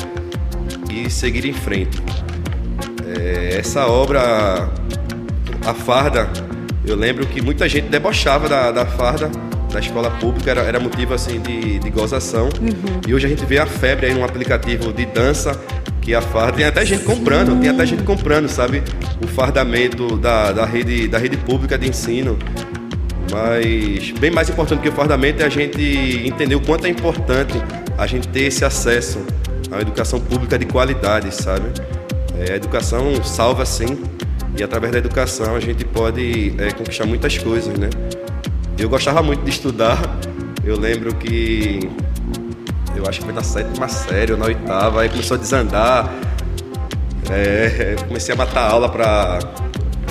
[0.90, 2.02] e seguir em frente.
[3.06, 4.70] É, essa obra,
[5.66, 6.30] a farda,
[6.86, 9.30] eu lembro que muita gente debochava da, da farda
[9.72, 12.46] da escola pública, era, era motivo assim de, de gozação.
[12.60, 13.02] Uhum.
[13.08, 15.60] E hoje a gente vê a febre aí num aplicativo de dança
[16.02, 18.82] que a farda tem até gente comprando, tem até gente comprando, sabe?
[19.24, 22.38] O fardamento da, da, rede, da rede pública de ensino.
[23.32, 25.80] Mas bem mais importante que o fardamento é a gente
[26.26, 27.54] entender o quanto é importante
[27.96, 29.20] a gente ter esse acesso
[29.70, 31.70] uma educação pública de qualidade, sabe?
[32.40, 34.02] É, a educação salva sim,
[34.60, 37.90] e através da educação a gente pode é, conquistar muitas coisas, né?
[38.78, 39.98] Eu gostava muito de estudar.
[40.66, 41.90] Eu lembro que
[42.96, 46.14] eu acho que foi na sétima série ou na oitava, aí começou a desandar.
[47.32, 49.40] É, comecei a matar aula para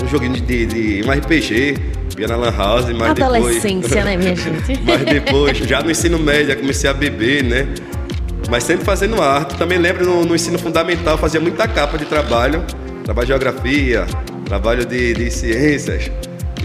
[0.03, 1.75] um joguinho de, de um RPG,
[2.19, 4.83] ia na Lan House, mas Adolescência, depois, né, minha gente?
[4.83, 7.69] mas depois, já no ensino médio, comecei a beber, né?
[8.49, 9.57] Mas sempre fazendo arte.
[9.59, 12.65] Também lembro no, no ensino fundamental, fazia muita capa de trabalho,
[13.05, 14.07] trabalho de geografia,
[14.49, 16.11] trabalho de, de ciências.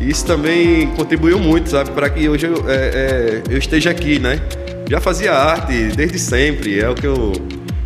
[0.02, 4.42] Isso também contribuiu muito, sabe, para que hoje eu, é, é, eu esteja aqui, né?
[4.90, 7.34] Já fazia arte desde sempre, é o que eu,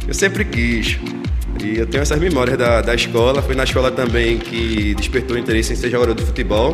[0.07, 0.97] eu sempre quis.
[1.63, 3.41] E eu tenho essas memórias da, da escola.
[3.41, 6.73] Foi na escola também que despertou o interesse em ser jogador de futebol.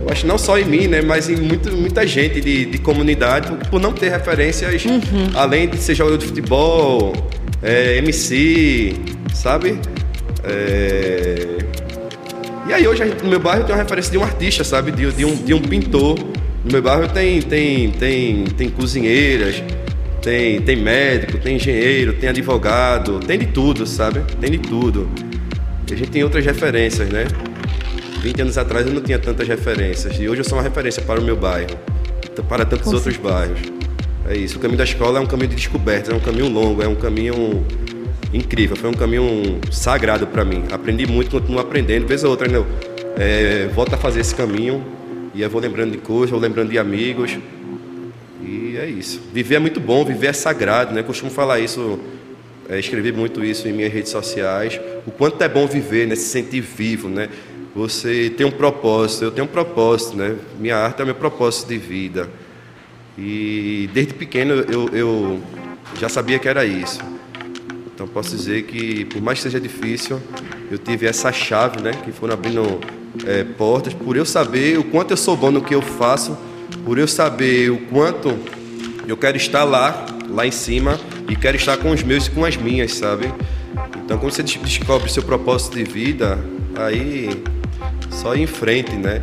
[0.00, 3.48] Eu acho não só em mim, né, mas em muito, muita gente de, de comunidade,
[3.48, 5.30] por, por não ter referências uhum.
[5.34, 7.12] além de ser jogador de futebol,
[7.62, 8.94] é, MC,
[9.34, 9.80] sabe?
[10.44, 11.55] É,
[12.68, 14.90] e aí hoje no meu bairro tem uma referência de um artista, sabe?
[14.90, 16.18] De, de, um, de um pintor.
[16.64, 19.62] No meu bairro tem, tem, tem, tem cozinheiras,
[20.20, 24.20] tem, tem médico, tem engenheiro, tem advogado, tem de tudo, sabe?
[24.40, 25.08] Tem de tudo.
[25.88, 27.26] E a gente tem outras referências, né?
[28.20, 30.18] 20 anos atrás eu não tinha tantas referências.
[30.18, 31.78] E hoje eu sou uma referência para o meu bairro,
[32.48, 33.32] para tantos Com outros certeza.
[33.32, 33.60] bairros.
[34.28, 34.58] É isso.
[34.58, 36.96] O caminho da escola é um caminho de descoberta, é um caminho longo, é um
[36.96, 37.64] caminho
[38.36, 38.76] incrível.
[38.76, 40.64] Foi um caminho sagrado para mim.
[40.70, 42.06] Aprendi muito, continuo aprendendo.
[42.06, 42.64] Vez ou outra, né?
[43.18, 44.84] É, volto a fazer esse caminho
[45.34, 47.36] e eu vou lembrando de coisas, vou lembrando de amigos.
[48.42, 49.20] E é isso.
[49.32, 51.00] Viver é muito bom, viver é sagrado, né?
[51.00, 51.98] Eu costumo falar isso,
[52.68, 54.80] é, escrever muito isso em minhas redes sociais.
[55.06, 56.14] O quanto é bom viver, né?
[56.14, 57.28] Se sentir vivo, né?
[57.74, 60.36] Você tem um propósito, eu tenho um propósito, né?
[60.58, 62.28] Minha arte é meu propósito de vida.
[63.18, 65.40] E desde pequeno eu, eu
[65.98, 67.00] já sabia que era isso.
[67.96, 70.20] Então posso dizer que, por mais que seja difícil,
[70.70, 71.92] eu tive essa chave, né?
[72.04, 72.78] Que foram abrindo
[73.26, 76.36] é, portas, por eu saber o quanto eu sou bom no que eu faço,
[76.84, 78.38] por eu saber o quanto
[79.08, 82.44] eu quero estar lá, lá em cima, e quero estar com os meus e com
[82.44, 83.32] as minhas, sabe?
[84.04, 86.38] Então, quando você descobre seu propósito de vida,
[86.74, 87.42] aí
[88.10, 89.22] só ir em frente, né?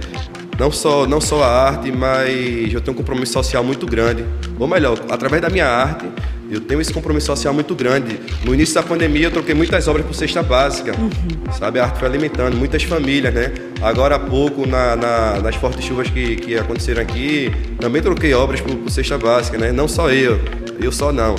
[0.57, 4.25] Não só, não só a arte, mas eu tenho um compromisso social muito grande.
[4.57, 6.05] Ou melhor, através da minha arte,
[6.53, 8.19] eu tenho esse compromisso social muito grande.
[8.45, 10.95] No início da pandemia, eu troquei muitas obras por cesta básica.
[10.97, 11.51] Uhum.
[11.53, 13.51] Sabe, a arte foi alimentando muitas famílias, né?
[13.81, 18.61] Agora há pouco, na, na, nas fortes chuvas que, que aconteceram aqui, também troquei obras
[18.61, 19.71] por, por cesta básica, né?
[19.71, 20.39] Não só eu,
[20.79, 21.35] eu só não.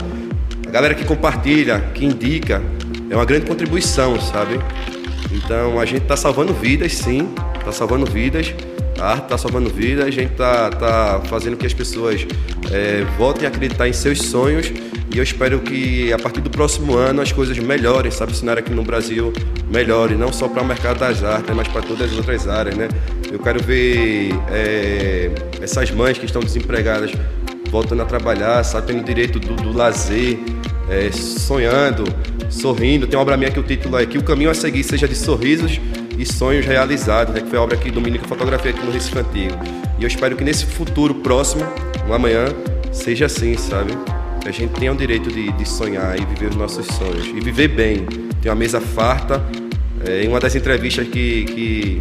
[0.66, 2.60] A galera que compartilha, que indica,
[3.08, 4.58] é uma grande contribuição, sabe?
[5.30, 8.52] Então a gente está salvando vidas, sim, está salvando vidas.
[8.98, 12.26] A arte está salvando vidas, a gente está tá fazendo que as pessoas
[12.72, 14.72] é, voltem a acreditar em seus sonhos
[15.14, 18.32] e eu espero que a partir do próximo ano as coisas melhorem, sabe?
[18.32, 19.32] O cenário aqui no Brasil
[19.70, 22.88] melhore, não só para o mercado das artes, mas para todas as outras áreas, né?
[23.30, 25.30] Eu quero ver é,
[25.62, 27.12] essas mães que estão desempregadas
[27.70, 28.88] voltando a trabalhar, sabe?
[28.88, 30.36] Tendo direito do, do lazer,
[30.90, 32.04] é, sonhando,
[32.50, 33.06] sorrindo.
[33.06, 35.14] Tem uma obra minha que o título é Que o caminho a seguir seja de
[35.14, 35.80] sorrisos
[36.18, 37.40] e sonhos realizados, né?
[37.40, 39.54] que foi a obra que Dominica fotografia aqui no Recife Antigo.
[39.96, 41.64] E eu espero que nesse futuro próximo,
[42.08, 42.46] um amanhã,
[42.92, 43.92] seja assim, sabe?
[44.46, 47.26] A gente tenha o direito de, de sonhar e viver os nossos sonhos.
[47.26, 48.04] E viver bem.
[48.42, 49.42] Ter uma mesa farta.
[50.06, 51.98] É, em uma das entrevistas que, que,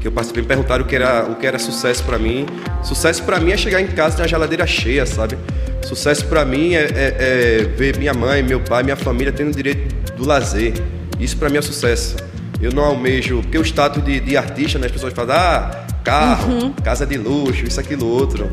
[0.00, 2.46] que eu participei, me perguntaram o que era, o que era sucesso para mim.
[2.82, 5.36] Sucesso para mim é chegar em casa e ter uma geladeira cheia, sabe?
[5.82, 9.54] Sucesso para mim é, é, é, ver minha mãe, meu pai, minha família tendo o
[9.54, 10.74] direito do lazer.
[11.18, 12.16] Isso para mim é sucesso.
[12.60, 16.52] Eu não almejo, porque o status de, de artista, né, as pessoas falam, ah, carro,
[16.52, 16.72] uhum.
[16.72, 18.48] casa de luxo, isso, aquilo, outro.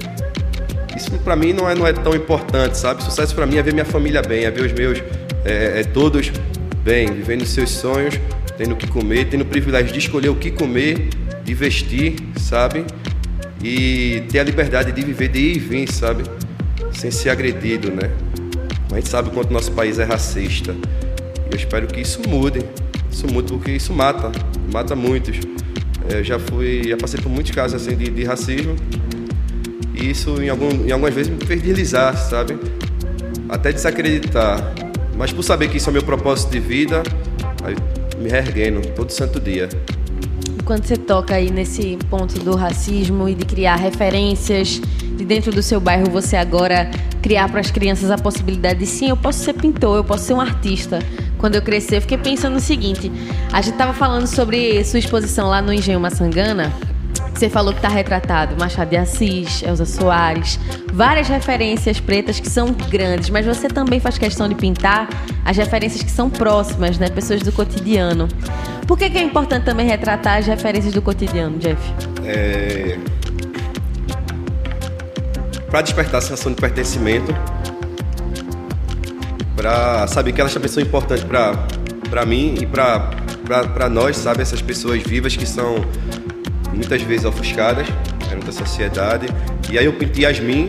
[0.96, 3.04] Isso para mim não é, não é tão importante, sabe?
[3.04, 5.02] Sucesso para mim é ver minha família bem, é ver os meus,
[5.46, 6.32] é, é todos
[6.84, 8.20] bem, vivendo seus sonhos,
[8.58, 11.10] tendo o que comer, tendo o privilégio de escolher o que comer,
[11.44, 12.86] de vestir, sabe?
[13.64, 16.24] E ter a liberdade de viver, de ir e vir, sabe?
[16.94, 18.12] sem ser agredido, né?
[18.92, 20.76] A gente sabe o quanto nosso país é racista.
[21.50, 22.60] E eu espero que isso mude.
[23.10, 24.32] Isso mude porque isso mata,
[24.72, 25.38] mata muitos.
[26.10, 28.76] É, eu já fui, já passei por muitos casos assim de, de racismo.
[30.02, 32.58] Isso em, algum, em algumas vezes me fez deslizar, sabe?
[33.48, 34.74] Até desacreditar.
[35.16, 37.04] Mas por saber que isso é meu propósito de vida,
[38.18, 39.70] me reerguendo todo santo dia
[40.72, 44.80] quando você toca aí nesse ponto do racismo e de criar referências
[45.18, 46.90] de dentro do seu bairro, você agora
[47.22, 50.34] criar para as crianças a possibilidade de sim, eu posso ser pintor, eu posso ser
[50.34, 51.00] um artista.
[51.38, 53.12] Quando eu crescer, eu fiquei pensando no seguinte:
[53.52, 56.72] a gente estava falando sobre sua exposição lá no Engenho Maçangana.
[57.34, 60.60] Você falou que está retratado Machado de Assis, Elza Soares,
[60.94, 65.10] várias referências pretas que são grandes, mas você também faz questão de pintar
[65.44, 67.10] as referências que são próximas, né?
[67.10, 68.28] Pessoas do cotidiano.
[68.86, 71.82] Por que, que é importante também retratar as referências do cotidiano, Jeff?
[72.24, 73.00] É...
[75.70, 77.34] Para despertar a sensação de pertencimento,
[79.56, 84.42] para saber que elas também são importantes para mim e para nós, sabe?
[84.42, 85.76] Essas pessoas vivas que são
[86.74, 87.88] muitas vezes ofuscadas
[88.28, 89.28] perante a sociedade.
[89.70, 90.68] E aí eu pintei Yasmin,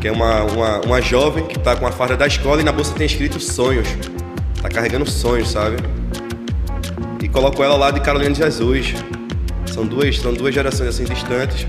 [0.00, 2.72] que é uma, uma, uma jovem que está com a farda da escola e na
[2.72, 3.88] bolsa tem escrito sonhos.
[4.56, 5.76] Está carregando sonhos, sabe?
[7.22, 8.94] E coloco ela lá de Carolina de Jesus.
[9.66, 11.66] São duas, são duas gerações assim distantes,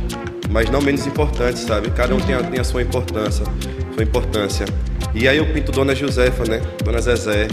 [0.49, 1.89] mas não menos importantes, sabe?
[1.91, 3.45] Cada um tem a, tem a sua importância,
[3.93, 4.65] sua importância.
[5.13, 6.61] E aí eu pinto Dona Josefa, né?
[6.83, 7.47] Dona Zezé,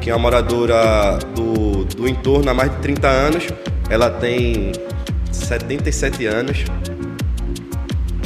[0.00, 3.46] que é uma moradora do, do entorno há mais de 30 anos.
[3.90, 4.72] Ela tem
[5.46, 6.64] 77 anos.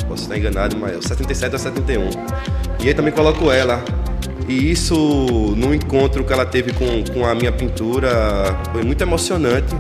[0.09, 2.11] Posso estar enganado, mas 77 ou 71.
[2.81, 3.83] E aí também coloco ela.
[4.49, 4.95] E isso,
[5.57, 8.11] no encontro que ela teve com, com a minha pintura,
[8.73, 9.75] foi muito emocionante.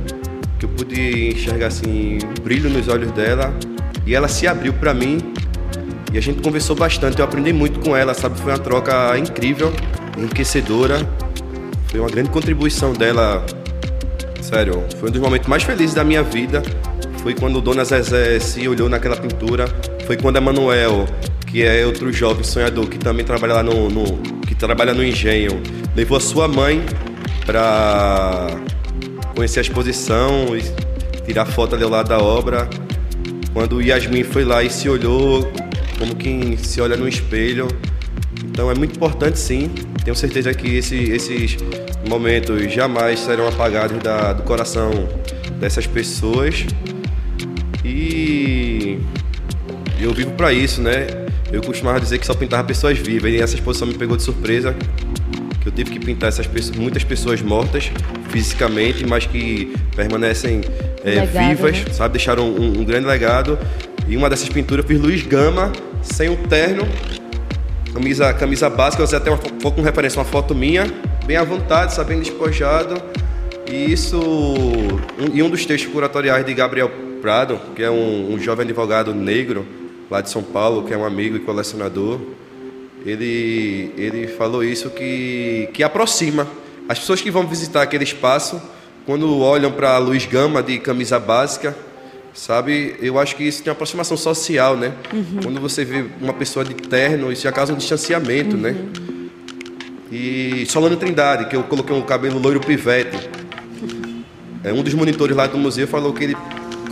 [0.59, 3.53] Que eu pude enxergar assim, brilho nos olhos dela.
[4.07, 5.19] E ela se abriu para mim.
[6.13, 7.19] E a gente conversou bastante.
[7.19, 8.39] Eu aprendi muito com ela, sabe?
[8.41, 9.73] Foi uma troca incrível,
[10.17, 10.99] enriquecedora.
[11.89, 13.45] Foi uma grande contribuição dela
[14.43, 16.63] Sério, foi um dos momentos mais felizes da minha vida.
[17.23, 19.67] Foi quando Dona Zezé se olhou naquela pintura.
[20.07, 21.07] Foi quando a Manuel,
[21.47, 25.63] que é outro jovem sonhador que também trabalha lá no, no que trabalha no engenho,
[25.95, 26.85] levou a sua mãe
[27.47, 28.49] para
[29.37, 30.63] conhecer a exposição e
[31.25, 32.69] tirar foto ali ao lado da obra.
[33.53, 35.53] Quando Yasmin foi lá e se olhou
[35.99, 37.69] como quem se olha no espelho.
[38.45, 39.71] Então é muito importante sim.
[40.05, 41.57] Tenho certeza que esse, esses
[42.09, 44.91] momentos jamais serão apagados da, do coração
[45.61, 46.67] dessas pessoas.
[50.13, 51.07] Eu vivo para isso, né?
[51.51, 54.77] Eu costumava dizer que só pintava pessoas vivas e essa exposição me pegou de surpresa
[55.61, 57.91] que eu tive que pintar essas pessoas, muitas pessoas mortas
[58.29, 60.61] fisicamente, mas que permanecem
[61.05, 61.93] é, legado, vivas, né?
[61.93, 62.13] sabe?
[62.15, 63.59] Deixaram um, um, grande legado.
[64.09, 65.73] E uma dessas pinturas eu fiz Luiz Gama,
[66.03, 66.87] sem um terno,
[67.95, 70.93] camisa, camisa básica, eu usei até uma foto com referência, uma foto minha,
[71.25, 73.01] bem à vontade, sabendo despojado.
[73.71, 74.19] E isso.
[74.19, 76.91] Um, e um dos textos curatoriais de Gabriel
[77.23, 79.65] Prado, que é um, um jovem advogado negro
[80.13, 82.21] lá de São Paulo, que é um amigo e colecionador
[83.05, 86.47] ele, ele falou isso que, que aproxima.
[86.89, 88.61] As pessoas que vão visitar aquele espaço,
[89.05, 91.77] quando olham para a Luiz Gama de camisa básica,
[92.33, 94.93] sabe, eu acho que isso tem uma aproximação social, né?
[95.13, 95.41] Uhum.
[95.43, 98.71] Quando você vê uma pessoa de terno, isso já causa um distanciamento, né?
[98.71, 98.75] uhum.
[98.75, 99.31] né?
[100.11, 103.31] E Solano Trindade, que eu coloquei um cabelo loiro pivete.
[104.63, 106.37] É, um dos monitores lá do museu falou que ele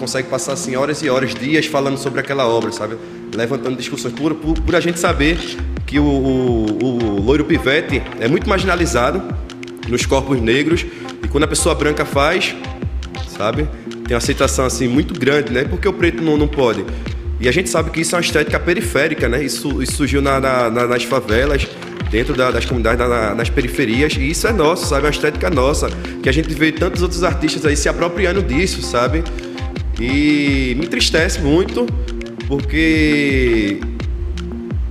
[0.00, 2.96] consegue passar assim horas e horas, dias falando sobre aquela obra, sabe?
[3.34, 5.38] Levantando discussões por, por, por a gente saber
[5.86, 9.22] que o, o, o loiro pivete é muito marginalizado
[9.86, 10.86] nos corpos negros
[11.22, 12.56] e quando a pessoa branca faz,
[13.36, 13.68] sabe,
[14.06, 15.64] tem uma aceitação assim muito grande, né?
[15.64, 16.84] Porque o preto não, não pode.
[17.38, 19.42] E a gente sabe que isso é uma estética periférica, né?
[19.42, 21.66] Isso, isso surgiu na, na, nas favelas,
[22.10, 25.02] dentro da, das comunidades, na, nas periferias, e isso é nosso, sabe?
[25.02, 25.88] É uma estética nossa,
[26.22, 29.22] que a gente vê tantos outros artistas aí se apropriando disso, sabe?
[30.00, 31.86] E me entristece muito,
[32.48, 33.78] porque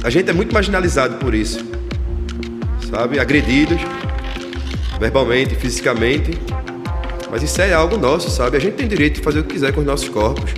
[0.03, 1.65] a gente é muito marginalizado por isso,
[2.91, 3.19] sabe?
[3.19, 3.81] Agredidos,
[4.99, 6.37] verbalmente, fisicamente.
[7.31, 8.57] Mas isso é algo nosso, sabe?
[8.57, 10.51] A gente tem direito de fazer o que quiser com os nossos corpos.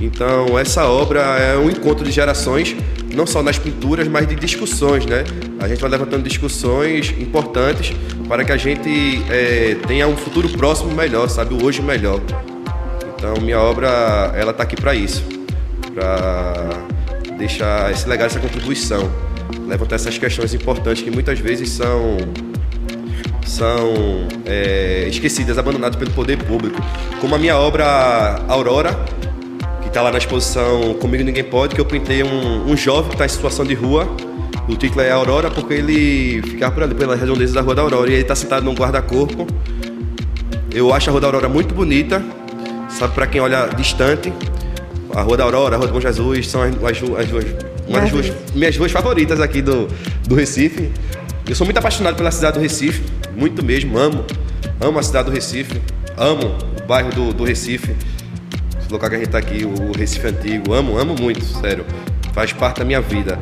[0.00, 2.76] Então, essa obra é um encontro de gerações,
[3.14, 5.24] não só nas pinturas, mas de discussões, né?
[5.58, 7.96] A gente vai levantando discussões importantes
[8.28, 11.54] para que a gente é, tenha um futuro próximo melhor, sabe?
[11.54, 12.20] O hoje melhor.
[13.16, 13.88] Então, minha obra,
[14.34, 15.24] ela está aqui para isso,
[15.94, 16.68] para
[17.38, 19.10] deixar esse legado, essa contribuição,
[19.66, 22.18] levantar essas questões importantes que muitas vezes são
[23.46, 26.78] são é, esquecidas, abandonadas pelo poder público,
[27.20, 28.92] como a minha obra Aurora,
[29.80, 33.14] que está lá na exposição Comigo Ninguém Pode, que eu pintei um, um jovem que
[33.14, 34.08] está em situação de rua.
[34.68, 38.10] O título é Aurora porque ele ficava por ali, pela redondeza da Rua da Aurora,
[38.10, 39.46] e ele está sentado num guarda-corpo.
[40.74, 42.22] Eu acho a Rua da Aurora muito bonita,
[42.96, 44.32] sabe, para quem olha distante,
[45.14, 47.44] a Rua da Aurora, a Rua do Bom Jesus, são as, as, as duas,
[47.86, 49.88] uma das duas, minhas duas favoritas aqui do,
[50.26, 50.90] do Recife.
[51.48, 53.02] Eu sou muito apaixonado pela cidade do Recife,
[53.36, 54.24] muito mesmo, amo.
[54.80, 55.80] Amo a cidade do Recife,
[56.16, 57.94] amo o bairro do, do Recife,
[58.80, 61.84] esse local que a gente está aqui, o Recife Antigo, amo, amo muito, sério.
[62.32, 63.38] Faz parte da minha vida.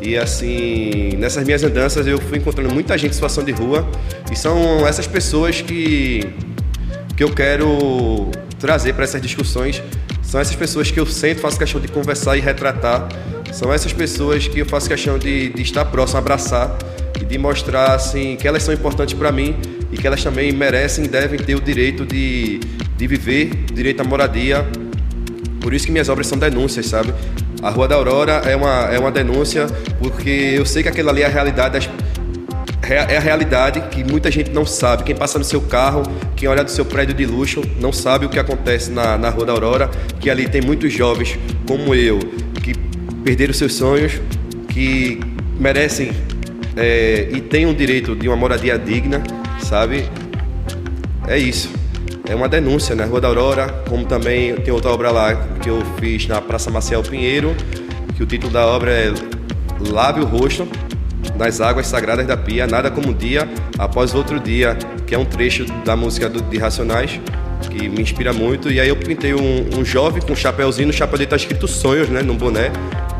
[0.00, 3.86] E assim, nessas minhas andanças eu fui encontrando muita gente em situação de rua
[4.32, 6.26] e são essas pessoas que,
[7.14, 8.30] que eu quero
[8.60, 9.82] trazer para essas discussões
[10.22, 13.08] são essas pessoas que eu sento, faço questão de conversar e retratar.
[13.52, 16.76] São essas pessoas que eu faço questão de, de estar próximo, abraçar
[17.20, 19.56] e de mostrar assim, que elas são importantes para mim
[19.90, 22.60] e que elas também merecem e devem ter o direito de,
[22.96, 24.64] de viver, direito à moradia.
[25.60, 27.12] Por isso que minhas obras são denúncias, sabe?
[27.60, 29.66] A Rua da Aurora é uma, é uma denúncia
[29.98, 31.90] porque eu sei que aquela ali é a realidade das
[32.94, 35.04] é a realidade que muita gente não sabe.
[35.04, 36.02] Quem passa no seu carro,
[36.34, 39.46] quem olha do seu prédio de luxo, não sabe o que acontece na, na Rua
[39.46, 42.18] da Aurora, que ali tem muitos jovens como eu,
[42.62, 42.74] que
[43.22, 44.20] perderam seus sonhos,
[44.68, 45.20] que
[45.58, 46.10] merecem
[46.76, 49.22] é, e têm o direito de uma moradia digna,
[49.60, 50.08] sabe?
[51.28, 51.70] É isso.
[52.28, 55.82] É uma denúncia na Rua da Aurora, como também tem outra obra lá que eu
[55.98, 57.54] fiz na Praça Marcial Pinheiro,
[58.16, 59.12] que o título da obra é
[59.90, 60.66] Lave o Rosto,
[61.40, 64.76] nas águas sagradas da pia, nada como um dia após outro dia,
[65.06, 67.18] que é um trecho da música do, de Racionais,
[67.70, 68.70] que me inspira muito.
[68.70, 71.66] E aí eu pintei um, um jovem com um chapéuzinho, no chapéu dele tá escrito
[71.66, 72.20] sonhos, né?
[72.20, 72.70] No boné,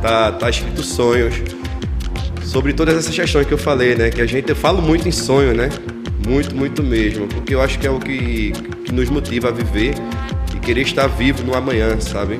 [0.02, 1.34] tá, tá escrito sonhos.
[2.44, 4.10] Sobre todas essas questões que eu falei, né?
[4.10, 5.70] Que a gente, eu falo muito em sonho, né?
[6.28, 7.26] Muito, muito mesmo.
[7.26, 8.52] Porque eu acho que é o que,
[8.84, 9.94] que nos motiva a viver
[10.54, 12.38] e querer estar vivo no amanhã, sabe?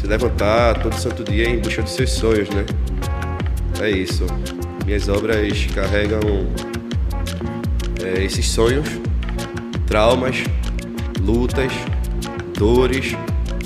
[0.00, 2.64] Se levantar todo santo dia em busca dos seus sonhos, né?
[3.80, 4.24] É isso.
[4.84, 6.20] Minhas obras carregam
[8.02, 8.86] é, esses sonhos,
[9.86, 10.44] traumas
[11.20, 11.72] lutas,
[12.56, 13.16] dores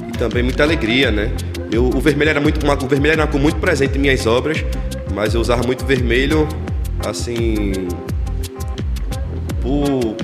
[0.09, 1.33] e também muita alegria, né?
[1.71, 4.27] Eu, o vermelho era muito uma, o vermelho era uma cor muito presente em minhas
[4.27, 4.65] obras,
[5.13, 6.49] mas eu usava muito vermelho
[7.07, 7.73] assim
[9.61, 10.17] por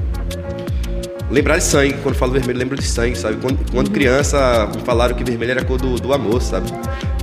[1.31, 1.95] lembrar de sangue.
[2.03, 3.37] Quando falo vermelho, lembro de sangue, sabe?
[3.41, 6.71] Quando, quando criança, me falaram que vermelho era a cor do, do amor, sabe?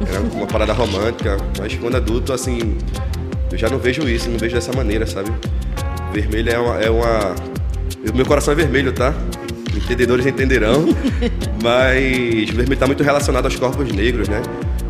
[0.08, 1.38] Era uma parada romântica.
[1.58, 2.78] Mas quando adulto, assim,
[3.52, 5.32] eu já não vejo isso, não vejo dessa maneira, sabe?
[6.14, 6.82] Vermelho é uma.
[6.82, 7.36] É uma...
[8.14, 9.14] meu coração é vermelho, tá?
[9.76, 10.86] Entendedores entenderão.
[11.62, 14.42] mas o vermelho está muito relacionado aos corpos negros, né?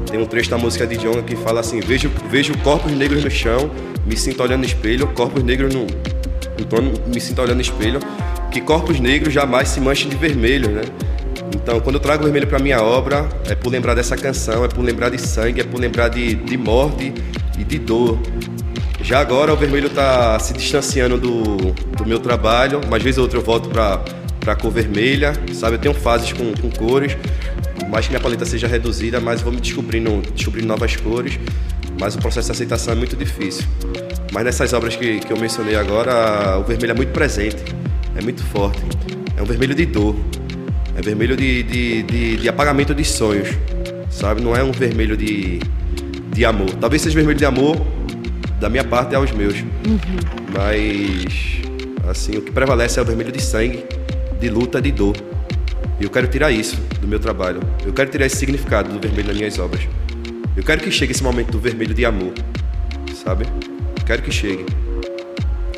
[0.09, 3.31] Tem um trecho da música de John que fala assim: vejo, vejo corpos negros no
[3.31, 3.71] chão,
[4.05, 5.87] me sinto olhando no espelho, corpos negros no.
[6.59, 7.99] Então, me sinto olhando no espelho,
[8.51, 10.81] que corpos negros jamais se manchem de vermelho, né?
[11.55, 14.81] Então, quando eu trago vermelho para minha obra, é por lembrar dessa canção, é por
[14.81, 17.13] lembrar de sangue, é por lembrar de, de morte
[17.57, 18.17] e de dor.
[19.03, 21.57] Já agora o vermelho está se distanciando do,
[21.97, 24.03] do meu trabalho, mas vez ou outra eu volto para
[24.45, 25.75] a cor vermelha, sabe?
[25.75, 27.17] Eu tenho fases com, com cores,
[27.89, 31.39] mais que minha paleta seja reduzida, mas vou me descobrindo, descobrindo novas cores,
[31.99, 33.65] mas o processo de aceitação é muito difícil.
[34.31, 37.57] Mas nessas obras que, que eu mencionei agora, o vermelho é muito presente,
[38.15, 38.81] é muito forte.
[39.35, 40.15] É um vermelho de dor,
[40.95, 43.49] é vermelho de, de, de, de apagamento de sonhos,
[44.11, 44.41] sabe?
[44.41, 45.59] Não é um vermelho de,
[46.31, 46.69] de amor.
[46.79, 47.75] Talvez seja vermelho de amor
[48.61, 49.97] da minha parte aos meus, uhum.
[50.53, 51.63] mas
[52.07, 53.83] assim o que prevalece é o vermelho de sangue,
[54.39, 55.17] de luta, de dor.
[55.99, 57.59] E eu quero tirar isso do meu trabalho.
[57.83, 59.81] Eu quero tirar esse significado do vermelho nas minhas obras.
[60.55, 62.33] Eu quero que chegue esse momento do vermelho de amor,
[63.15, 63.45] sabe?
[64.05, 64.63] Quero que chegue.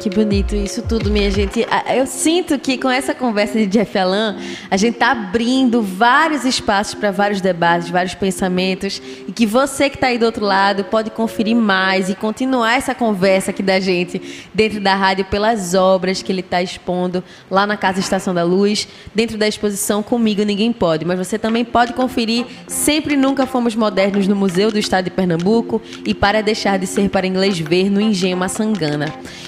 [0.03, 1.65] Que bonito isso tudo, minha gente.
[1.95, 4.35] Eu sinto que com essa conversa de Jeff Alan,
[4.69, 9.95] a gente está abrindo vários espaços para vários debates, vários pensamentos, e que você que
[9.95, 14.45] está aí do outro lado pode conferir mais e continuar essa conversa aqui da gente
[14.53, 18.89] dentro da rádio pelas obras que ele está expondo lá na Casa Estação da Luz,
[19.15, 21.05] dentro da exposição Comigo Ninguém Pode.
[21.05, 25.81] Mas você também pode conferir Sempre Nunca Fomos Modernos no Museu do Estado de Pernambuco
[26.05, 29.05] e Para Deixar de Ser para Inglês Ver no Engenho Maçangana.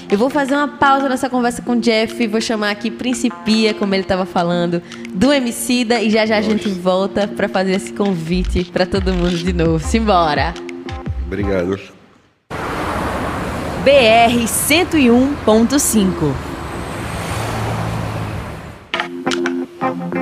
[0.10, 2.28] Eu vou fazer fazer uma pausa nessa conversa com o Jeff.
[2.28, 4.82] Vou chamar aqui Principia, como ele estava falando,
[5.12, 6.02] do Emicida.
[6.02, 9.80] E já já a gente volta para fazer esse convite para todo mundo de novo.
[9.80, 10.54] Simbora!
[11.26, 11.80] Obrigado.
[13.84, 16.45] BR 101.5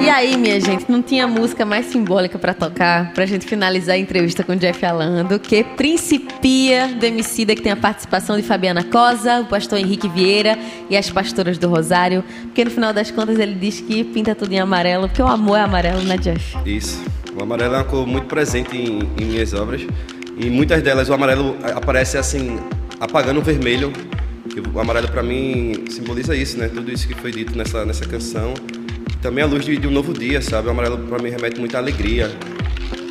[0.03, 3.97] E aí, minha gente, não tinha música mais simbólica para tocar, pra gente finalizar a
[3.97, 8.43] entrevista com o Jeff Alan do que Principia do Emicida, que tem a participação de
[8.43, 13.11] Fabiana Cosa, o pastor Henrique Vieira e as pastoras do Rosário, porque no final das
[13.11, 16.57] contas ele diz que pinta tudo em amarelo, porque o amor é amarelo, né, Jeff?
[16.65, 17.01] Isso.
[17.39, 19.87] O amarelo é uma cor muito presente em, em minhas obras
[20.37, 22.59] e muitas delas o amarelo aparece assim,
[22.99, 23.93] apagando o vermelho.
[24.73, 26.67] O amarelo para mim simboliza isso, né?
[26.67, 28.53] Tudo isso que foi dito nessa, nessa canção
[29.23, 30.67] também a luz de, de um novo dia, sabe?
[30.67, 32.29] O amarelo para mim remete muita alegria.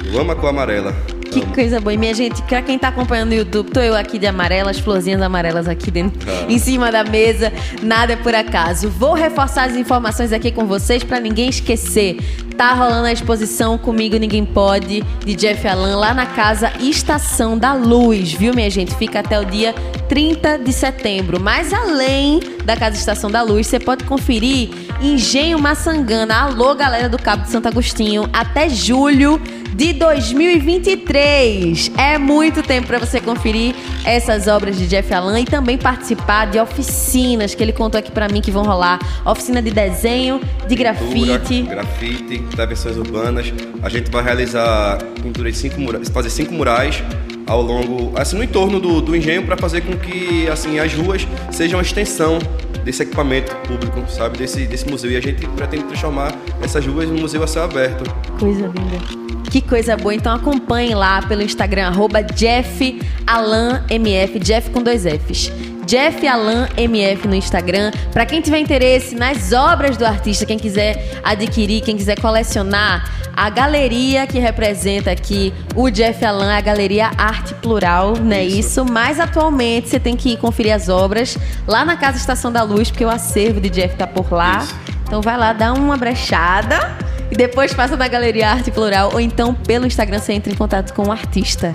[0.04, 0.94] Eu amo a cor amarela.
[1.30, 1.54] Que amo.
[1.54, 1.94] coisa boa.
[1.94, 4.78] E minha gente, pra quem tá acompanhando no YouTube, tô eu aqui de amarela, as
[4.78, 6.52] florzinhas amarelas aqui dentro, ah.
[6.52, 7.50] em cima da mesa.
[7.82, 8.90] Nada é por acaso.
[8.90, 12.18] Vou reforçar as informações aqui com vocês para ninguém esquecer.
[12.58, 17.72] Tá rolando a exposição Comigo Ninguém Pode, de Jeff Alan, lá na casa Estação da
[17.72, 18.94] Luz, viu, minha gente?
[18.96, 19.74] Fica até o dia
[20.10, 21.40] 30 de setembro.
[21.40, 24.68] Mas além da Casa Estação da Luz, você pode conferir
[25.02, 26.42] Engenho Maçangana.
[26.42, 28.30] Alô, galera do Cabo de Santo Agostinho.
[28.32, 29.40] Até julho
[29.74, 31.90] de 2023.
[31.98, 33.74] É muito tempo para você conferir
[34.04, 38.28] essas obras de Jeff Alan e também participar de oficinas que ele contou aqui para
[38.28, 39.00] mim que vão rolar.
[39.26, 41.62] Oficina de desenho, de grafite.
[41.62, 43.52] grafite, intervenções urbanas.
[43.82, 47.02] A gente vai realizar pintura de cinco murais, fazer cinco murais
[47.46, 51.26] ao longo, assim, no entorno do, do engenho para fazer com que assim as ruas
[51.50, 52.38] sejam uma extensão
[52.84, 55.10] desse equipamento público, sabe, desse, desse museu.
[55.10, 58.04] E a gente pretende transformar essas ruas num museu a céu aberto.
[58.38, 59.32] Coisa linda.
[59.50, 60.14] Que coisa boa.
[60.14, 65.52] Então acompanhe lá pelo Instagram, arroba Jeff Alan MF, Jeff com dois Fs.
[65.86, 67.90] Jeff Alan MF no Instagram.
[68.12, 73.48] Para quem tiver interesse nas obras do artista, quem quiser adquirir, quem quiser colecionar, a
[73.48, 78.58] galeria que representa aqui o Jeff Alan é a Galeria Arte Plural, não é isso.
[78.58, 78.84] isso?
[78.84, 82.90] Mas atualmente você tem que ir conferir as obras lá na Casa Estação da Luz,
[82.90, 84.58] porque o acervo de Jeff tá por lá.
[84.58, 84.74] Isso.
[85.06, 86.96] Então vai lá, dá uma brechada
[87.30, 90.92] e depois passa na Galeria Arte Plural ou então pelo Instagram você entra em contato
[90.92, 91.72] com o artista.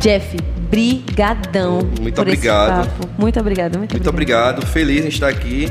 [0.00, 0.36] Jeff,
[0.70, 1.80] brigadão.
[2.00, 2.88] Muito obrigado.
[3.18, 3.78] Muito obrigado.
[3.78, 4.58] Muito, muito obrigado.
[4.58, 4.72] obrigado.
[4.72, 5.68] Feliz em estar aqui.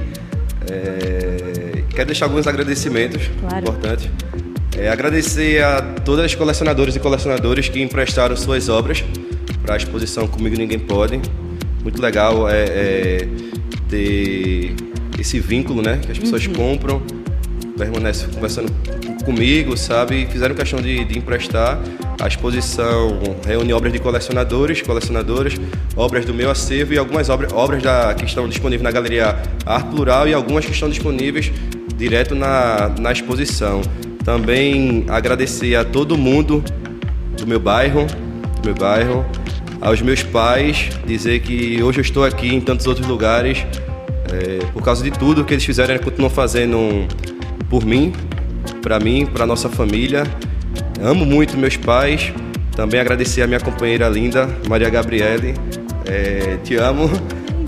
[0.70, 1.84] É...
[1.90, 3.60] Quero deixar alguns agradecimentos claro.
[3.60, 4.10] importantes.
[4.78, 9.04] É, agradecer a todas as colecionadoras e colecionadores que emprestaram suas obras
[9.62, 11.22] para a exposição Comigo Ninguém Pode.
[11.82, 13.28] Muito legal é, é
[13.90, 14.76] ter
[15.18, 16.02] esse vínculo, né?
[16.06, 16.54] Que as pessoas uhum.
[16.54, 17.02] compram
[17.78, 18.72] permanece conversando
[19.26, 20.28] comigo, sabe?
[20.28, 21.80] Fizeram questão de, de emprestar.
[22.22, 25.56] A exposição reúne obras de colecionadores, colecionadoras,
[25.98, 29.90] obras do meu acervo e algumas obras, obras da, que estão disponíveis na Galeria Arte
[29.90, 31.52] Plural e algumas que estão disponíveis
[31.98, 33.82] direto na, na exposição.
[34.24, 36.64] Também agradecer a todo mundo
[37.38, 38.06] do meu bairro,
[38.62, 39.26] do meu bairro,
[39.82, 43.66] aos meus pais, dizer que hoje eu estou aqui em tantos outros lugares
[44.32, 47.08] é, por causa de tudo que eles fizeram e continuam fazendo
[47.70, 48.14] por mim,
[48.86, 50.24] para mim, para nossa família.
[51.02, 52.32] Amo muito meus pais.
[52.76, 55.56] Também agradecer a minha companheira linda, Maria Gabriele.
[56.06, 57.10] É, te amo.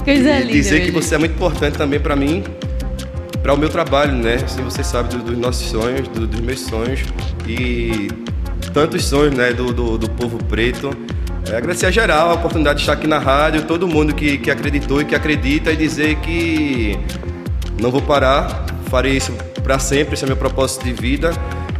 [0.05, 0.51] Coisa linda.
[0.51, 2.43] Dizer que você é muito importante também para mim,
[3.41, 4.35] para o meu trabalho, né?
[4.35, 6.99] Assim, você sabe do, dos nossos sonhos, do, dos meus sonhos
[7.47, 8.09] e
[8.71, 10.95] tantos sonhos, né, do, do, do povo preto.
[11.51, 14.51] É, agradecer a geral a oportunidade de estar aqui na rádio, todo mundo que, que
[14.51, 16.95] acreditou e que acredita e dizer que
[17.81, 19.33] não vou parar, farei isso
[19.63, 21.31] para sempre, esse é meu propósito de vida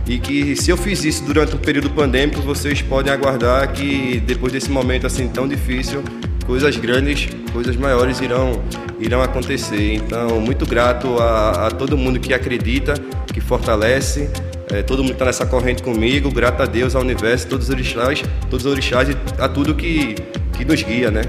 [0.05, 4.53] e que se eu fiz isso durante um período pandêmico, vocês podem aguardar que depois
[4.53, 6.03] desse momento assim tão difícil,
[6.45, 8.61] coisas grandes, coisas maiores irão
[8.99, 9.93] irão acontecer.
[9.93, 12.95] Então, muito grato a, a todo mundo que acredita,
[13.31, 14.29] que fortalece
[14.69, 18.21] é, todo mundo está nessa corrente comigo, grato a Deus, ao universo, todos os orixás,
[18.49, 20.15] todos os orixás e a tudo que,
[20.57, 21.21] que nos guia, né?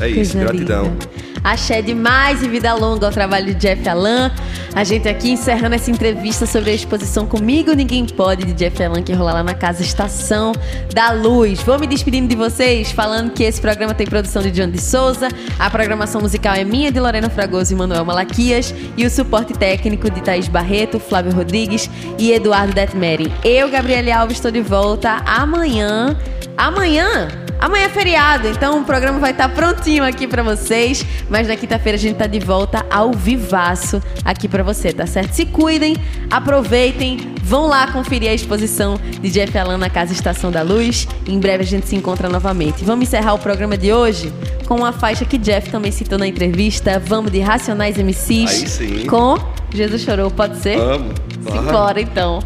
[0.00, 0.84] É isso, Coisa gratidão.
[0.84, 1.08] Linda.
[1.46, 4.32] Axé demais e vida longa ao trabalho de Jeff Alan.
[4.74, 9.00] A gente aqui encerrando essa entrevista sobre a exposição Comigo Ninguém Pode de Jeff Alan
[9.00, 10.50] que rola lá na Casa Estação
[10.92, 11.62] da Luz.
[11.62, 15.28] Vou me despedindo de vocês falando que esse programa tem produção de John de Souza,
[15.56, 20.10] a programação musical é minha, de Lorena Fragoso e Manuel Malaquias e o suporte técnico
[20.10, 21.88] de Thaís Barreto, Flávio Rodrigues
[22.18, 23.32] e Eduardo Detmeri.
[23.44, 26.16] Eu, Gabriele Alves, estou de volta amanhã.
[26.56, 31.04] Amanhã Amanhã é feriado, então o programa vai estar prontinho aqui para vocês.
[31.28, 35.32] Mas na quinta-feira a gente tá de volta ao vivaço aqui para você, tá certo?
[35.32, 35.96] Se cuidem,
[36.30, 41.08] aproveitem, vão lá conferir a exposição de Jeff Alan na Casa Estação da Luz.
[41.26, 42.84] Em breve a gente se encontra novamente.
[42.84, 44.32] Vamos encerrar o programa de hoje
[44.66, 46.98] com uma faixa que Jeff também citou na entrevista.
[46.98, 49.06] Vamos de Racionais MCs Aí sim.
[49.06, 49.38] com
[49.72, 50.76] Jesus Chorou, pode ser?
[50.78, 51.14] Vamos.
[51.50, 52.40] Simbora então.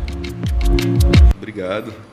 [1.36, 2.09] Obrigado.